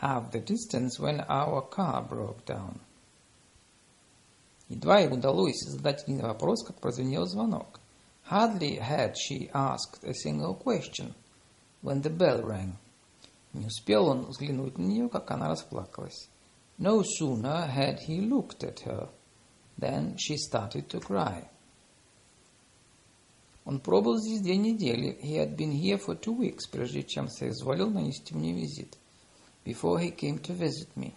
half 0.00 0.32
the 0.32 0.44
distance 0.44 0.98
when 0.98 1.24
our 1.28 1.62
car 1.62 2.02
broke 2.02 2.44
down. 2.44 2.80
Едва 4.68 4.98
ей 4.98 5.12
удалось 5.12 5.62
задать 5.62 6.02
один 6.02 6.22
вопрос, 6.22 6.64
как 6.64 6.80
прозвенел 6.80 7.24
звонок. 7.26 7.78
Hardly 8.28 8.80
had 8.80 9.14
she 9.14 9.48
asked 9.52 10.02
a 10.02 10.12
single 10.12 10.56
question 10.56 11.14
when 11.82 12.02
the 12.02 12.10
bell 12.10 12.42
rang. 12.42 12.76
Не 13.52 13.66
успел 13.66 14.06
он 14.06 14.26
взглянуть 14.26 14.78
на 14.78 14.82
нее, 14.82 15.08
как 15.08 15.30
она 15.30 15.48
расплакалась. 15.48 16.28
No 16.78 17.02
sooner 17.02 17.66
had 17.66 18.00
he 18.06 18.20
looked 18.20 18.62
at 18.62 18.80
her 18.80 19.08
than 19.78 20.16
she 20.16 20.36
started 20.36 20.88
to 20.88 21.00
cry. 21.00 21.48
Он 23.64 23.80
пробыл 23.80 24.16
здесь 24.18 24.40
две 24.40 24.56
недели. 24.56 25.18
He 25.22 25.34
had 25.36 25.56
been 25.56 25.72
here 25.72 25.98
for 25.98 26.18
two 26.18 26.36
weeks, 26.36 26.66
прежде 26.70 27.02
чем 27.02 27.28
соизволил 27.28 27.90
нанести 27.90 28.34
мне 28.34 28.52
визит. 28.52 28.96
Before 29.64 30.00
he 30.00 30.10
came 30.10 30.40
to 30.40 30.56
visit 30.56 30.88
me. 30.96 31.12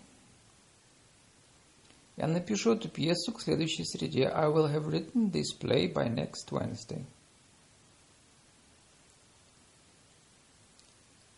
Я 2.18 2.28
напишу 2.28 2.74
эту 2.74 2.90
пьесу 2.90 3.32
к 3.32 3.42
следующей 3.42 3.86
среде. 3.86 4.28
I 4.28 4.48
will 4.48 4.68
have 4.68 4.88
written 4.88 5.32
this 5.32 5.54
play 5.58 5.88
by 5.88 6.10
next 6.10 6.52
Wednesday. 6.52 7.06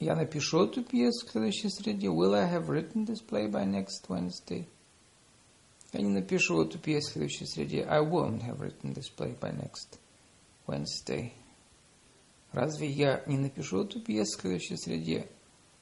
Я 0.03 0.17
напишу 0.17 0.65
эту 0.65 0.83
пьесу 0.83 1.25
к 1.25 1.31
следующей 1.31 1.69
среде. 1.69 2.07
Will 2.07 2.33
I 2.33 2.53
have 2.53 2.67
written 2.67 3.05
this 3.05 3.25
play 3.25 3.49
by 3.49 3.65
next 3.65 4.09
Wednesday? 4.09 4.67
Я 5.93 6.01
не 6.01 6.09
напишу 6.09 6.61
эту 6.61 6.77
пьесу 6.77 7.07
к 7.07 7.13
следующей 7.13 7.45
среде. 7.45 7.85
I 7.85 8.01
won't 8.01 8.41
have 8.41 8.59
written 8.59 8.93
this 8.93 9.07
play 9.15 9.33
by 9.39 9.55
next 9.55 9.99
Wednesday. 10.67 11.31
Разве 12.51 12.89
я 12.89 13.23
не 13.27 13.37
напишу 13.37 13.85
эту 13.85 14.01
пьесу 14.01 14.37
к 14.37 14.41
следующей 14.41 14.75
среде? 14.75 15.29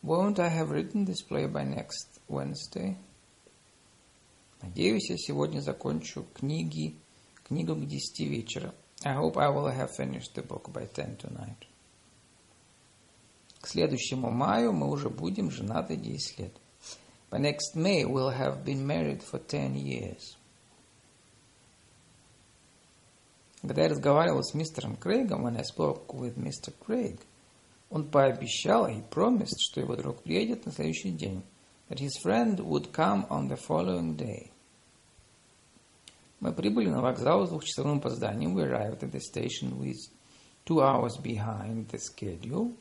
Won't 0.03 0.39
I 0.39 0.55
have 0.55 0.69
written 0.69 1.03
this 1.03 1.27
play 1.27 1.51
by 1.51 1.65
next 1.65 2.21
Wednesday? 2.27 2.97
Надеюсь, 4.61 5.09
я 5.09 5.17
сегодня 5.17 5.61
закончу 5.61 6.27
книги, 6.35 6.95
книгу 7.43 7.75
к 7.75 7.87
десяти 7.87 8.27
вечера. 8.27 8.75
I 9.03 9.15
hope 9.15 9.37
I 9.37 9.49
will 9.49 9.75
have 9.75 9.89
finished 9.97 10.35
the 10.35 10.45
book 10.45 10.71
by 10.71 10.85
ten 10.85 11.17
tonight. 11.17 11.70
К 13.61 13.67
следующему 13.67 14.31
маю 14.31 14.73
мы 14.73 14.89
уже 14.89 15.09
будем 15.09 15.51
женаты 15.51 15.95
10 15.95 16.39
лет. 16.39 16.53
By 17.29 17.39
next 17.39 17.75
May 17.75 18.03
we'll 18.03 18.35
have 18.35 18.65
been 18.65 18.85
married 18.85 19.21
for 19.21 19.39
10 19.39 19.75
years. 19.75 20.35
Когда 23.61 23.83
я 23.83 23.89
разговаривал 23.89 24.43
с 24.43 24.55
мистером 24.55 24.95
Крейгом, 24.95 25.45
when 25.45 25.55
I 25.55 25.61
spoke 25.61 26.07
with 26.07 26.35
Mr. 26.35 26.73
Craig, 26.85 27.19
он 27.91 28.09
пообещал, 28.09 28.87
he 28.87 29.07
promised, 29.07 29.59
что 29.59 29.79
его 29.79 29.95
друг 29.95 30.23
приедет 30.23 30.65
на 30.65 30.71
следующий 30.71 31.11
день, 31.11 31.43
that 31.89 31.99
his 31.99 32.17
friend 32.25 32.57
would 32.57 32.91
come 32.91 33.27
on 33.29 33.47
the 33.47 33.59
following 33.69 34.17
day. 34.17 34.49
Мы 36.39 36.51
прибыли 36.51 36.89
на 36.89 37.01
вокзал 37.01 37.45
с 37.45 37.49
двухчасовым 37.49 37.99
опозданием. 37.99 38.57
We 38.57 38.63
arrived 38.63 39.03
at 39.03 39.11
the 39.11 39.19
station 39.19 39.77
with 39.77 39.99
two 40.65 40.79
hours 40.79 41.15
behind 41.21 41.87
the 41.89 41.99
schedule 41.99 42.75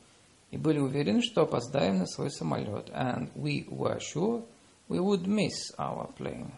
и 0.51 0.57
были 0.57 0.79
уверены, 0.79 1.21
что 1.21 1.43
опоздаем 1.43 1.99
на 1.99 2.05
свой 2.05 2.29
самолет. 2.29 2.89
And 2.89 3.31
we 3.35 3.67
were 3.69 3.99
sure 3.99 4.45
we 4.89 4.99
would 4.99 5.25
miss 5.25 5.73
our 5.77 6.13
plane. 6.17 6.51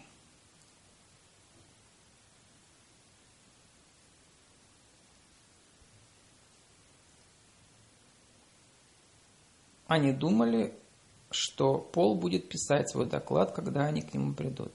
Они 9.88 10.12
думали, 10.12 10.74
что 11.30 11.78
Пол 11.78 12.16
будет 12.16 12.50
писать 12.50 12.90
свой 12.90 13.06
доклад, 13.06 13.52
когда 13.52 13.86
они 13.86 14.02
к 14.02 14.12
нему 14.16 14.34
придут. 14.34 14.72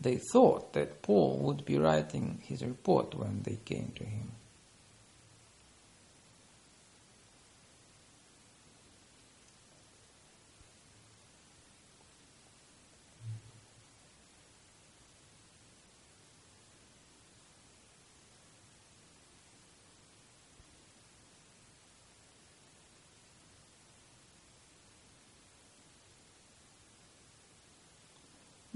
They 0.00 0.18
thought 0.32 0.72
that 0.72 1.02
Paul 1.02 1.38
would 1.40 1.66
be 1.66 1.76
writing 1.76 2.40
his 2.48 2.62
report 2.62 3.14
when 3.14 3.42
they 3.42 3.58
came 3.64 3.92
to 3.96 4.04
him. 4.04 4.30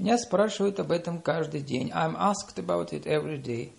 Меня 0.07 0.19
спрашивают 0.19 0.79
об 0.79 0.93
этом 0.93 1.21
каждый 1.21 1.63
день. 1.63 1.91
I'm 1.91 2.15
asked 2.17 2.65
about 2.65 2.93
it 2.93 3.07
every 3.07 3.43
day. 3.43 3.73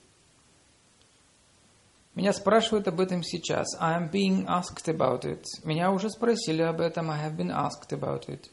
Меня 2.15 2.33
спрашивают 2.33 2.85
об 2.89 2.99
этом 2.99 3.23
сейчас. 3.23 3.65
I 3.79 3.95
am 3.95 4.11
being 4.11 4.45
asked 4.45 4.89
about 4.89 5.23
it. 5.23 5.45
Меня 5.63 5.89
уже 5.89 6.09
спросили 6.09 6.63
об 6.63 6.81
этом. 6.81 7.09
I 7.09 7.25
have 7.25 7.37
been 7.37 7.49
asked 7.49 7.93
about 7.93 8.27
it. 8.27 8.49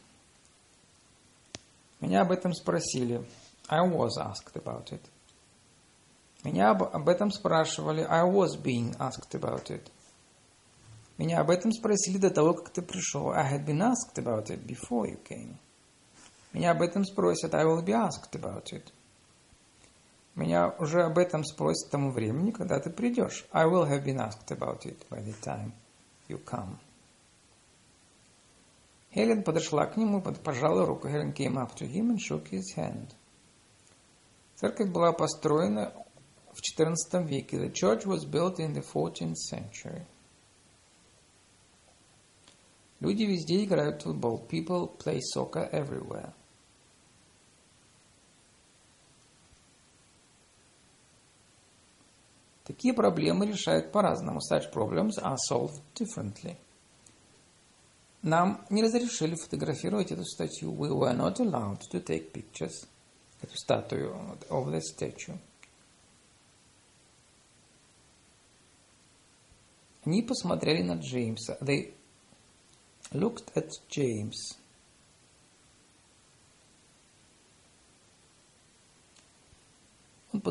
Меня 1.99 2.21
об 2.21 2.31
этом 2.31 2.53
спросили. 2.53 3.27
I 3.69 3.81
was 3.81 4.19
asked 4.21 4.55
about 4.55 4.93
it. 4.93 5.01
Меня 6.45 6.71
об, 6.71 6.85
об 6.85 7.09
этом 7.09 7.33
спрашивали. 7.33 8.07
I 8.09 8.23
was 8.23 8.57
being 8.57 8.95
asked 9.01 9.35
about 9.35 9.69
it. 9.71 9.91
Меня 11.19 11.41
об 11.41 11.51
этом 11.51 11.73
спросили 11.73 12.19
до 12.19 12.31
того, 12.31 12.55
как 12.55 12.71
ты 12.71 12.83
пришел. 12.83 13.33
I 13.33 13.43
had 13.43 13.67
been 13.67 13.83
asked 13.83 14.17
about 14.17 14.49
it 14.51 14.65
before 14.65 15.09
you 15.09 15.21
came. 15.25 15.57
Меня 16.55 16.71
об 16.71 16.83
этом 16.83 17.05
спросят. 17.05 17.53
I 17.53 17.65
will 17.65 17.85
be 17.85 17.93
asked 17.93 18.33
about 18.33 18.73
it. 18.73 18.85
Меня 20.37 20.71
уже 20.79 21.03
об 21.03 21.19
этом 21.19 21.45
спросят 21.45 21.89
к 21.89 21.91
тому 21.91 22.13
времени, 22.13 22.53
когда 22.53 22.79
ты 22.79 22.91
придешь. 22.91 23.45
I 23.51 23.67
will 23.67 23.89
have 23.89 24.05
been 24.05 24.19
asked 24.19 24.51
about 24.51 24.87
it 24.87 25.05
by 25.11 25.21
the 25.21 25.35
time 25.43 25.73
you 26.29 26.39
come. 26.45 26.79
Хелен 29.13 29.43
подошла 29.43 29.87
к 29.87 29.97
нему, 29.97 30.23
пожала 30.23 30.87
руку. 30.87 31.09
Хелен 31.09 31.33
came 31.33 31.57
up 31.57 31.75
to 31.75 31.89
him 31.89 32.11
and 32.11 32.19
shook 32.21 32.49
his 32.51 32.77
hand. 32.77 33.09
Церковь 34.55 34.91
была 34.91 35.13
построена 35.13 35.93
в 36.53 36.61
XIV 36.61 37.27
веке. 37.27 37.59
The 37.59 37.73
church 37.73 38.07
was 38.07 38.25
built 38.25 38.61
in 38.61 38.75
the 38.75 38.85
14th 38.85 39.35
century. 39.35 40.07
Люди 43.01 43.25
везде 43.25 43.65
играют 43.65 44.03
в 44.03 44.05
футбол. 44.05 44.47
People 44.49 44.97
play 44.97 45.19
soccer 45.19 45.69
everywhere. 45.73 46.33
Такие 52.65 52.95
проблемы 52.95 53.47
решают 53.47 53.93
по-разному. 53.93 54.41
Such 54.41 54.73
problems 54.73 55.19
are 55.23 55.37
solved 55.37 55.83
differently. 55.95 56.57
Нам 58.23 58.65
не 58.71 58.83
разрешили 58.83 59.35
фотографировать 59.35 60.11
эту 60.11 60.25
статью. 60.25 60.73
We 60.73 60.89
were 60.89 61.15
not 61.15 61.41
allowed 61.41 61.81
to 61.93 62.03
take 62.03 62.33
pictures. 62.33 62.87
Эту 63.43 63.57
статую 63.57 64.15
of 64.49 64.73
the 64.73 64.81
statue. 64.81 65.39
Они 70.07 70.23
посмотрели 70.23 70.83
на 70.83 70.95
Джеймса. 70.95 71.59
They 71.61 71.93
looked 73.13 73.53
at 73.55 73.71
James. 73.91 74.57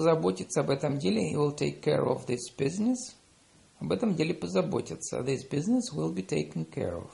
Позаботится 0.03 0.59
об 0.59 0.69
этом 0.69 0.97
деле. 0.97 1.31
He 1.31 1.35
will 1.35 1.55
take 1.55 1.81
care 1.81 2.05
of 2.05 2.25
this 2.25 2.53
business. 2.57 2.97
Об 3.79 3.91
этом 3.91 4.15
деле 4.15 4.33
позаботится. 4.33 5.21
This 5.21 5.47
business 5.49 5.93
will 5.93 6.13
be 6.13 6.25
taken 6.25 6.69
care 6.69 6.97
of. 6.97 7.09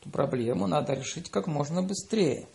Эту 0.00 0.10
проблему 0.10 0.66
надо 0.66 0.94
решить 0.94 1.30
как 1.30 1.48
можно 1.48 1.82
быстрее. 1.82 2.48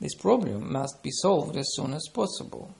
This 0.00 0.14
problem 0.22 0.70
must 0.70 1.02
be 1.02 1.10
solved 1.10 1.56
as 1.56 1.66
soon 1.78 1.94
as 1.94 2.10
possible. 2.12 2.70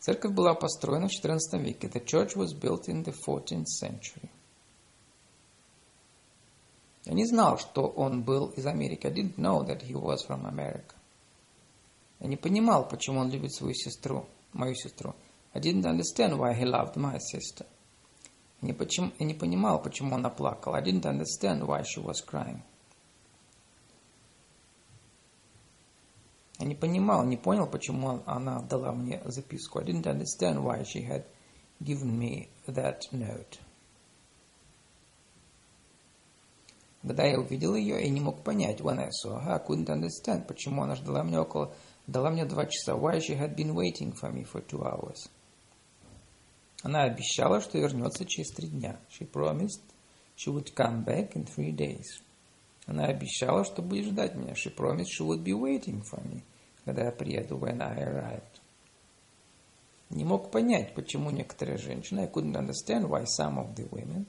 Церковь 0.00 0.32
была 0.32 0.54
построена 0.54 1.08
в 1.08 1.12
XIV 1.12 1.58
веке. 1.60 1.88
The 1.88 2.04
church 2.04 2.36
was 2.36 2.54
built 2.54 2.88
in 2.88 3.02
the 3.04 3.14
14th 3.26 3.66
century. 3.66 4.30
Я 7.04 7.14
не 7.14 7.26
знал, 7.26 7.58
что 7.58 7.86
он 7.88 8.22
был 8.22 8.50
из 8.50 8.66
Америки. 8.66 9.06
I 9.06 9.12
didn't 9.12 9.36
know 9.36 9.64
that 9.64 9.82
he 9.82 9.94
was 9.94 10.18
from 10.26 10.46
America. 10.46 10.97
Я 12.20 12.28
не 12.28 12.36
понимал, 12.36 12.88
почему 12.88 13.20
он 13.20 13.30
любит 13.30 13.54
свою 13.54 13.74
сестру, 13.74 14.26
мою 14.52 14.74
сестру. 14.74 15.14
I 15.54 15.60
didn't 15.60 15.84
understand 15.84 16.36
why 16.36 16.52
he 16.52 16.64
loved 16.64 16.96
my 16.96 17.18
sister. 17.18 17.66
Я 18.60 18.68
не, 18.68 18.72
почему, 18.72 19.12
я 19.18 19.26
не 19.26 19.34
понимал, 19.34 19.80
почему 19.80 20.16
она 20.16 20.30
плакала. 20.30 20.78
I 20.78 20.82
didn't 20.82 21.04
understand 21.04 21.64
why 21.64 21.82
she 21.82 22.02
was 22.02 22.16
crying. 22.26 22.60
Я 26.58 26.66
не 26.66 26.74
понимал, 26.74 27.24
не 27.24 27.36
понял, 27.36 27.68
почему 27.68 28.20
она 28.26 28.60
дала 28.62 28.92
мне 28.92 29.22
записку. 29.26 29.78
I 29.78 29.84
didn't 29.84 30.06
understand 30.06 30.60
why 30.62 30.82
she 30.82 31.06
had 31.06 31.24
given 31.80 32.18
me 32.18 32.48
that 32.66 33.00
note. 33.12 33.60
Когда 37.02 37.24
я 37.24 37.38
увидел 37.38 37.76
ее, 37.76 38.02
я 38.02 38.10
не 38.10 38.20
мог 38.20 38.42
понять. 38.42 38.80
When 38.80 38.98
I 38.98 39.10
saw 39.10 39.40
her, 39.40 39.52
I 39.52 39.64
couldn't 39.64 39.86
understand, 39.86 40.46
почему 40.48 40.82
она 40.82 40.96
ждала 40.96 41.22
меня 41.22 41.42
около 41.42 41.72
Дала 42.08 42.30
мне 42.30 42.46
два 42.46 42.64
часа. 42.64 42.94
Why 42.94 43.20
she 43.20 43.36
had 43.38 43.54
been 43.54 43.74
waiting 43.74 44.14
for 44.14 44.32
me 44.32 44.42
for 44.42 44.66
two 44.66 44.82
hours. 44.82 45.28
Она 46.82 47.02
обещала, 47.02 47.60
что 47.60 47.76
вернется 47.76 48.24
через 48.24 48.50
три 48.50 48.68
дня. 48.68 48.98
She 49.10 49.30
promised 49.30 49.82
she 50.34 50.50
would 50.50 50.72
come 50.74 51.04
back 51.04 51.34
in 51.34 51.44
three 51.44 51.70
days. 51.70 52.06
Она 52.86 53.04
обещала, 53.04 53.62
что 53.62 53.82
будет 53.82 54.06
ждать 54.06 54.34
меня. 54.36 54.54
She 54.54 54.74
promised 54.74 55.10
she 55.10 55.22
would 55.22 55.44
be 55.44 55.52
waiting 55.52 56.02
for 56.02 56.22
me, 56.24 56.42
когда 56.86 57.04
я 57.04 57.12
приеду, 57.12 57.58
when 57.58 57.82
I 57.82 58.02
arrived. 58.02 58.62
Не 60.08 60.24
мог 60.24 60.50
понять, 60.50 60.94
почему 60.94 61.28
некоторые 61.28 61.76
женщины, 61.76 62.20
I 62.20 62.28
couldn't 62.28 62.56
understand 62.56 63.06
why 63.06 63.26
some 63.26 63.58
of 63.58 63.74
the 63.74 63.86
women, 63.90 64.24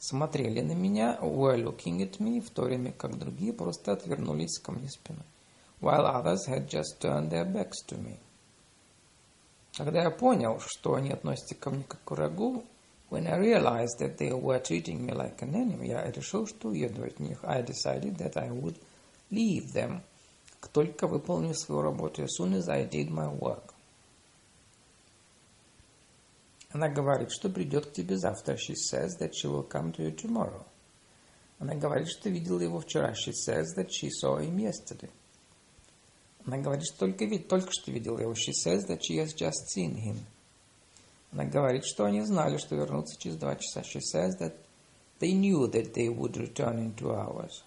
смотрели 0.00 0.60
на 0.60 0.72
меня, 0.72 1.20
were 1.22 1.56
looking 1.56 2.00
at 2.00 2.18
me, 2.18 2.40
в 2.40 2.50
то 2.50 2.62
время 2.62 2.90
как 2.90 3.16
другие 3.16 3.52
просто 3.52 3.92
отвернулись 3.92 4.58
ко 4.58 4.72
мне 4.72 4.88
спиной 4.88 5.22
while 5.79 6.05
others 6.05 6.45
had 6.47 6.67
just 6.67 6.99
turned 6.99 7.29
their 7.31 7.45
backs 7.45 7.81
to 7.87 7.97
me. 7.97 8.17
Когда 9.77 10.03
я 10.03 10.09
понял, 10.09 10.59
что 10.59 10.95
они 10.95 11.11
относятся 11.11 11.55
ко 11.55 11.69
мне 11.69 11.83
как 11.83 12.03
к 12.03 12.11
врагу, 12.11 12.63
when 13.09 13.27
I 13.27 13.37
realized 13.37 13.99
that 13.99 14.17
they 14.17 14.31
were 14.31 14.59
treating 14.59 15.05
me 15.05 15.13
like 15.13 15.41
an 15.41 15.53
enemy, 15.53 15.87
я 15.87 16.09
решил, 16.11 16.47
что 16.47 16.69
уеду 16.69 17.03
от 17.03 17.19
них. 17.19 17.43
I 17.43 17.61
decided 17.61 18.17
that 18.17 18.37
I 18.37 18.49
would 18.49 18.77
leave 19.29 19.73
them, 19.73 20.01
как 20.59 20.71
только 20.71 21.07
выполню 21.07 21.53
свою 21.53 21.81
работу, 21.81 22.23
as 22.23 22.35
soon 22.39 22.53
as 22.53 22.69
I 22.69 22.85
did 22.85 23.09
my 23.09 23.29
work. 23.29 23.73
Она 26.71 26.89
говорит, 26.89 27.31
что 27.31 27.49
придет 27.49 27.85
к 27.85 27.93
тебе 27.93 28.17
завтра. 28.17 28.55
She 28.55 28.75
says 28.75 29.17
that 29.19 29.31
she 29.33 29.47
will 29.47 29.67
come 29.67 29.93
to 29.93 30.03
you 30.03 30.11
tomorrow. 30.11 30.65
Она 31.59 31.75
говорит, 31.75 32.09
что 32.09 32.29
видела 32.29 32.59
его 32.59 32.79
вчера. 32.81 33.13
She 33.13 33.31
says 33.31 33.75
that 33.77 33.89
she 33.89 34.09
saw 34.09 34.39
him 34.39 34.57
yesterday. 34.57 35.09
Она 36.46 36.58
говорит, 36.58 36.84
что 36.84 36.98
только, 37.00 37.24
вид, 37.24 37.48
только 37.48 37.70
что 37.72 37.90
видела 37.90 38.18
его. 38.18 38.32
She 38.32 38.52
says 38.52 38.86
that 38.86 39.00
she 39.02 39.18
has 39.18 39.34
just 39.34 39.68
seen 39.68 39.94
him. 39.94 40.16
Она 41.32 41.44
говорит, 41.44 41.84
что 41.84 42.04
они 42.04 42.22
знали, 42.22 42.56
что 42.56 42.74
вернутся 42.74 43.18
через 43.18 43.36
два 43.36 43.54
часа. 43.56 43.82
She 43.82 44.00
says 44.00 44.38
that 44.40 44.54
they 45.20 45.32
knew 45.32 45.66
that 45.70 45.94
they 45.94 46.08
would 46.08 46.36
return 46.36 46.78
in 46.78 46.94
two 46.94 47.12
hours. 47.12 47.62